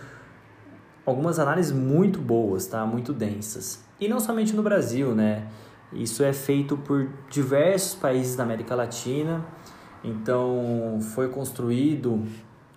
Algumas 1.04 1.38
análises 1.38 1.72
muito 1.72 2.20
boas, 2.20 2.66
tá? 2.66 2.84
Muito 2.86 3.12
densas. 3.12 3.84
E 4.00 4.08
não 4.08 4.20
somente 4.20 4.54
no 4.54 4.62
Brasil, 4.62 5.14
né? 5.14 5.48
Isso 5.92 6.22
é 6.22 6.32
feito 6.32 6.76
por 6.76 7.08
diversos 7.30 7.94
países 7.94 8.36
da 8.36 8.44
América 8.44 8.74
Latina. 8.74 9.44
Então, 10.04 10.98
foi 11.14 11.28
construído 11.28 12.22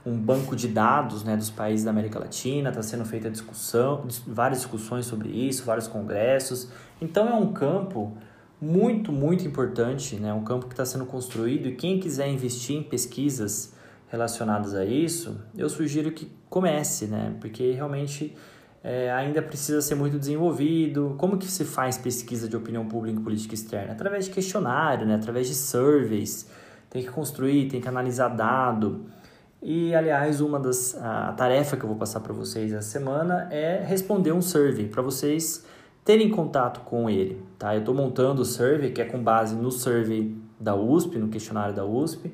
um 0.05 0.17
banco 0.17 0.55
de 0.55 0.67
dados 0.67 1.23
né, 1.23 1.37
dos 1.37 1.49
países 1.49 1.85
da 1.85 1.91
América 1.91 2.17
Latina, 2.17 2.69
está 2.69 2.81
sendo 2.81 3.05
feita 3.05 3.29
discussão, 3.29 4.07
várias 4.25 4.61
discussões 4.61 5.05
sobre 5.05 5.29
isso, 5.29 5.63
vários 5.63 5.87
congressos. 5.87 6.69
Então 6.99 7.29
é 7.29 7.35
um 7.35 7.53
campo 7.53 8.17
muito, 8.61 9.11
muito 9.11 9.47
importante, 9.47 10.17
né, 10.17 10.31
um 10.33 10.43
campo 10.43 10.67
que 10.67 10.73
está 10.73 10.85
sendo 10.85 11.05
construído 11.05 11.67
e 11.67 11.75
quem 11.75 11.99
quiser 11.99 12.29
investir 12.29 12.77
em 12.77 12.83
pesquisas 12.83 13.73
relacionadas 14.07 14.75
a 14.75 14.85
isso, 14.85 15.41
eu 15.57 15.67
sugiro 15.69 16.11
que 16.11 16.31
comece, 16.49 17.07
né, 17.07 17.35
porque 17.41 17.71
realmente 17.71 18.35
é, 18.83 19.11
ainda 19.11 19.41
precisa 19.41 19.81
ser 19.81 19.95
muito 19.95 20.19
desenvolvido. 20.19 21.15
Como 21.17 21.37
que 21.37 21.47
se 21.47 21.65
faz 21.65 21.97
pesquisa 21.97 22.47
de 22.47 22.55
opinião 22.55 22.85
pública 22.87 23.19
e 23.19 23.23
política 23.23 23.55
externa? 23.55 23.93
Através 23.93 24.25
de 24.25 24.31
questionário, 24.31 25.07
né, 25.07 25.15
através 25.15 25.47
de 25.47 25.55
surveys, 25.55 26.47
tem 26.89 27.01
que 27.01 27.09
construir, 27.09 27.67
tem 27.67 27.81
que 27.81 27.87
analisar 27.87 28.27
dado, 28.29 29.05
e, 29.61 29.93
aliás, 29.93 30.41
uma 30.41 30.59
das 30.59 30.95
a 30.95 31.33
tarefa 31.33 31.77
que 31.77 31.83
eu 31.83 31.87
vou 31.87 31.97
passar 31.97 32.19
para 32.19 32.33
vocês 32.33 32.73
essa 32.73 32.89
semana 32.89 33.47
é 33.51 33.83
responder 33.85 34.31
um 34.31 34.41
survey 34.41 34.87
para 34.87 35.03
vocês 35.03 35.63
terem 36.03 36.31
contato 36.31 36.79
com 36.81 37.07
ele, 37.07 37.39
tá? 37.61 37.75
Eu 37.75 37.81
estou 37.81 37.93
montando 37.93 38.41
o 38.41 38.45
survey, 38.45 38.89
que 38.89 38.99
é 38.99 39.05
com 39.05 39.21
base 39.21 39.55
no 39.55 39.69
survey 39.69 40.35
da 40.59 40.75
USP, 40.75 41.19
no 41.19 41.27
questionário 41.27 41.75
da 41.75 41.85
USP. 41.85 42.33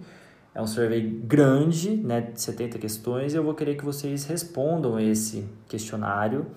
É 0.55 0.61
um 0.61 0.65
survey 0.65 1.01
grande, 1.01 1.97
né, 1.97 2.21
de 2.21 2.41
70 2.41 2.79
questões, 2.79 3.33
e 3.33 3.37
eu 3.37 3.43
vou 3.43 3.53
querer 3.53 3.75
que 3.75 3.83
vocês 3.83 4.25
respondam 4.25 4.97
esse 4.97 5.45
questionário 5.67 6.47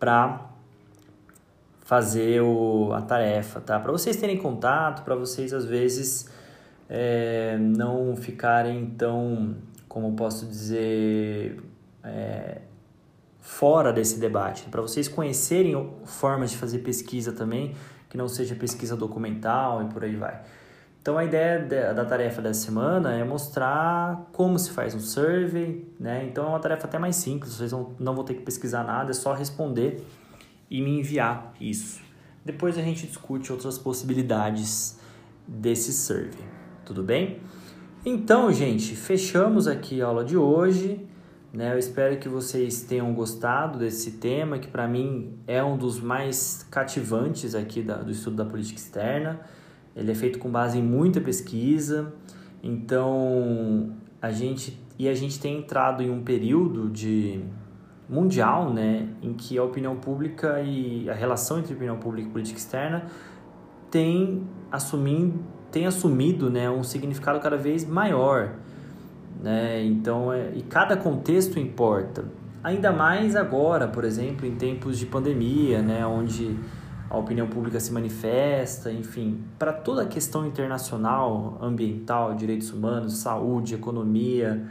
para 0.00 0.50
fazer 1.84 2.42
o, 2.42 2.92
a 2.92 3.00
tarefa, 3.02 3.60
tá? 3.60 3.78
Para 3.78 3.92
vocês 3.92 4.16
terem 4.16 4.36
contato, 4.36 5.04
para 5.04 5.14
vocês 5.14 5.52
às 5.52 5.64
vezes 5.64 6.28
é, 6.88 7.56
não 7.56 8.16
ficarem 8.16 8.86
tão, 8.86 9.54
como 9.88 10.12
posso 10.14 10.44
dizer, 10.46 11.62
é, 12.02 12.62
fora 13.42 13.92
desse 13.92 14.20
debate, 14.20 14.62
para 14.70 14.80
vocês 14.80 15.08
conhecerem 15.08 15.92
formas 16.04 16.52
de 16.52 16.56
fazer 16.56 16.78
pesquisa 16.78 17.32
também, 17.32 17.74
que 18.08 18.16
não 18.16 18.28
seja 18.28 18.54
pesquisa 18.54 18.96
documental 18.96 19.82
e 19.82 19.86
por 19.86 20.04
aí 20.04 20.14
vai. 20.14 20.40
Então 21.02 21.18
a 21.18 21.24
ideia 21.24 21.92
da 21.92 22.04
tarefa 22.04 22.40
dessa 22.40 22.66
semana 22.66 23.12
é 23.12 23.24
mostrar 23.24 24.28
como 24.32 24.56
se 24.56 24.70
faz 24.70 24.94
um 24.94 25.00
survey, 25.00 25.92
né? 25.98 26.24
Então 26.24 26.44
é 26.44 26.48
uma 26.50 26.60
tarefa 26.60 26.86
até 26.86 26.96
mais 26.96 27.16
simples, 27.16 27.54
vocês 27.54 27.72
não, 27.72 28.14
vão 28.14 28.22
ter 28.22 28.34
que 28.34 28.42
pesquisar 28.42 28.84
nada, 28.84 29.10
é 29.10 29.14
só 29.14 29.34
responder 29.34 30.06
e 30.70 30.80
me 30.80 31.00
enviar 31.00 31.52
isso. 31.60 32.00
Depois 32.44 32.78
a 32.78 32.82
gente 32.82 33.08
discute 33.08 33.50
outras 33.50 33.76
possibilidades 33.76 34.96
desse 35.46 35.92
survey, 35.92 36.44
tudo 36.84 37.02
bem? 37.02 37.40
Então, 38.06 38.52
gente, 38.52 38.94
fechamos 38.94 39.66
aqui 39.66 40.00
a 40.00 40.06
aula 40.06 40.24
de 40.24 40.36
hoje. 40.36 41.04
Né? 41.52 41.74
Eu 41.74 41.78
espero 41.78 42.16
que 42.16 42.28
vocês 42.28 42.82
tenham 42.82 43.12
gostado 43.12 43.78
desse 43.78 44.12
tema, 44.12 44.58
que 44.58 44.68
para 44.68 44.88
mim 44.88 45.34
é 45.46 45.62
um 45.62 45.76
dos 45.76 46.00
mais 46.00 46.66
cativantes 46.70 47.54
aqui 47.54 47.82
da, 47.82 47.96
do 47.96 48.10
estudo 48.10 48.36
da 48.36 48.44
política 48.44 48.78
externa. 48.78 49.40
Ele 49.94 50.10
é 50.10 50.14
feito 50.14 50.38
com 50.38 50.50
base 50.50 50.78
em 50.78 50.82
muita 50.82 51.20
pesquisa, 51.20 52.14
então 52.62 53.94
a 54.20 54.30
gente 54.30 54.80
e 54.98 55.08
a 55.08 55.14
gente 55.14 55.38
tem 55.40 55.58
entrado 55.58 56.02
em 56.02 56.10
um 56.10 56.22
período 56.22 56.88
de 56.88 57.40
mundial, 58.08 58.72
né, 58.72 59.08
em 59.22 59.32
que 59.34 59.58
a 59.58 59.64
opinião 59.64 59.96
pública 59.96 60.60
e 60.60 61.08
a 61.08 61.14
relação 61.14 61.58
entre 61.58 61.74
opinião 61.74 61.98
pública 61.98 62.28
e 62.28 62.30
política 62.30 62.58
externa 62.58 63.06
tem 63.90 64.46
assumindo 64.70 65.42
tem 65.70 65.86
assumido, 65.86 66.50
né, 66.50 66.68
um 66.70 66.82
significado 66.82 67.40
cada 67.40 67.56
vez 67.56 67.86
maior, 67.86 68.56
né? 69.42 69.84
Então, 69.84 70.32
é, 70.32 70.52
e 70.54 70.62
cada 70.62 70.96
contexto 70.96 71.58
importa. 71.58 72.24
Ainda 72.62 72.92
mais 72.92 73.34
agora, 73.34 73.88
por 73.88 74.04
exemplo, 74.04 74.46
em 74.46 74.54
tempos 74.54 74.96
de 74.98 75.04
pandemia, 75.04 75.82
né, 75.82 76.06
onde 76.06 76.56
a 77.10 77.18
opinião 77.18 77.48
pública 77.48 77.80
se 77.80 77.92
manifesta, 77.92 78.90
enfim, 78.90 79.42
para 79.58 79.72
toda 79.72 80.02
a 80.02 80.06
questão 80.06 80.46
internacional, 80.46 81.58
ambiental, 81.60 82.34
direitos 82.34 82.72
humanos, 82.72 83.18
saúde, 83.18 83.74
economia, 83.74 84.64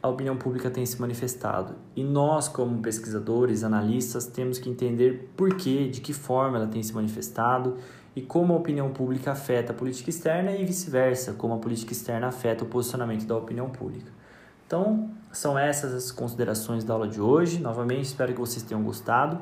a 0.00 0.08
opinião 0.08 0.36
pública 0.36 0.70
tem 0.70 0.86
se 0.86 1.00
manifestado. 1.00 1.74
E 1.96 2.04
nós, 2.04 2.46
como 2.46 2.80
pesquisadores, 2.80 3.64
analistas, 3.64 4.26
temos 4.26 4.58
que 4.58 4.70
entender 4.70 5.32
por 5.36 5.56
que, 5.56 5.88
de 5.88 6.00
que 6.00 6.12
forma 6.12 6.56
ela 6.56 6.68
tem 6.68 6.82
se 6.82 6.94
manifestado 6.94 7.76
e 8.14 8.22
como 8.22 8.52
a 8.52 8.56
opinião 8.56 8.90
pública 8.90 9.32
afeta 9.32 9.72
a 9.72 9.74
política 9.74 10.10
externa 10.10 10.52
e 10.52 10.64
vice-versa, 10.64 11.34
como 11.34 11.54
a 11.54 11.58
política 11.58 11.92
externa 11.92 12.28
afeta 12.28 12.64
o 12.64 12.66
posicionamento 12.66 13.24
da 13.26 13.36
opinião 13.36 13.70
pública. 13.70 14.10
Então, 14.66 15.10
são 15.32 15.58
essas 15.58 15.94
as 15.94 16.10
considerações 16.10 16.84
da 16.84 16.92
aula 16.92 17.08
de 17.08 17.20
hoje. 17.20 17.58
Novamente, 17.58 18.04
espero 18.04 18.32
que 18.32 18.40
vocês 18.40 18.62
tenham 18.62 18.82
gostado. 18.82 19.38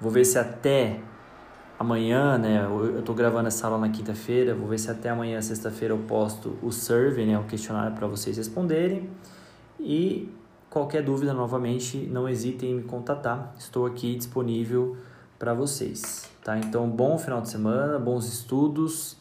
Vou 0.00 0.10
ver 0.10 0.24
se 0.24 0.38
até 0.38 1.00
amanhã, 1.78 2.38
né? 2.38 2.64
Eu 2.64 3.00
estou 3.00 3.14
gravando 3.14 3.48
essa 3.48 3.66
aula 3.66 3.78
na 3.78 3.88
quinta-feira. 3.88 4.54
Vou 4.54 4.68
ver 4.68 4.78
se 4.78 4.90
até 4.90 5.08
amanhã, 5.08 5.40
sexta-feira, 5.42 5.94
eu 5.94 5.98
posto 5.98 6.56
o 6.62 6.70
survey, 6.70 7.26
né? 7.26 7.38
O 7.38 7.44
questionário 7.44 7.96
para 7.96 8.06
vocês 8.06 8.36
responderem. 8.36 9.10
E 9.80 10.32
qualquer 10.68 11.02
dúvida, 11.02 11.32
novamente, 11.32 11.96
não 11.96 12.28
hesitem 12.28 12.70
em 12.70 12.74
me 12.76 12.82
contatar. 12.84 13.52
Estou 13.58 13.86
aqui 13.86 14.14
disponível 14.14 14.96
para 15.36 15.52
vocês, 15.52 16.29
tá? 16.42 16.58
Então, 16.58 16.88
bom 16.88 17.18
final 17.18 17.40
de 17.40 17.48
semana, 17.48 17.98
bons 17.98 18.26
estudos 18.26 19.16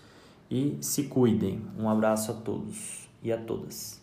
e 0.49 0.77
se 0.81 1.03
cuidem. 1.03 1.61
Um 1.77 1.89
abraço 1.89 2.31
a 2.31 2.35
todos 2.35 3.07
e 3.21 3.31
a 3.31 3.37
todas. 3.37 3.98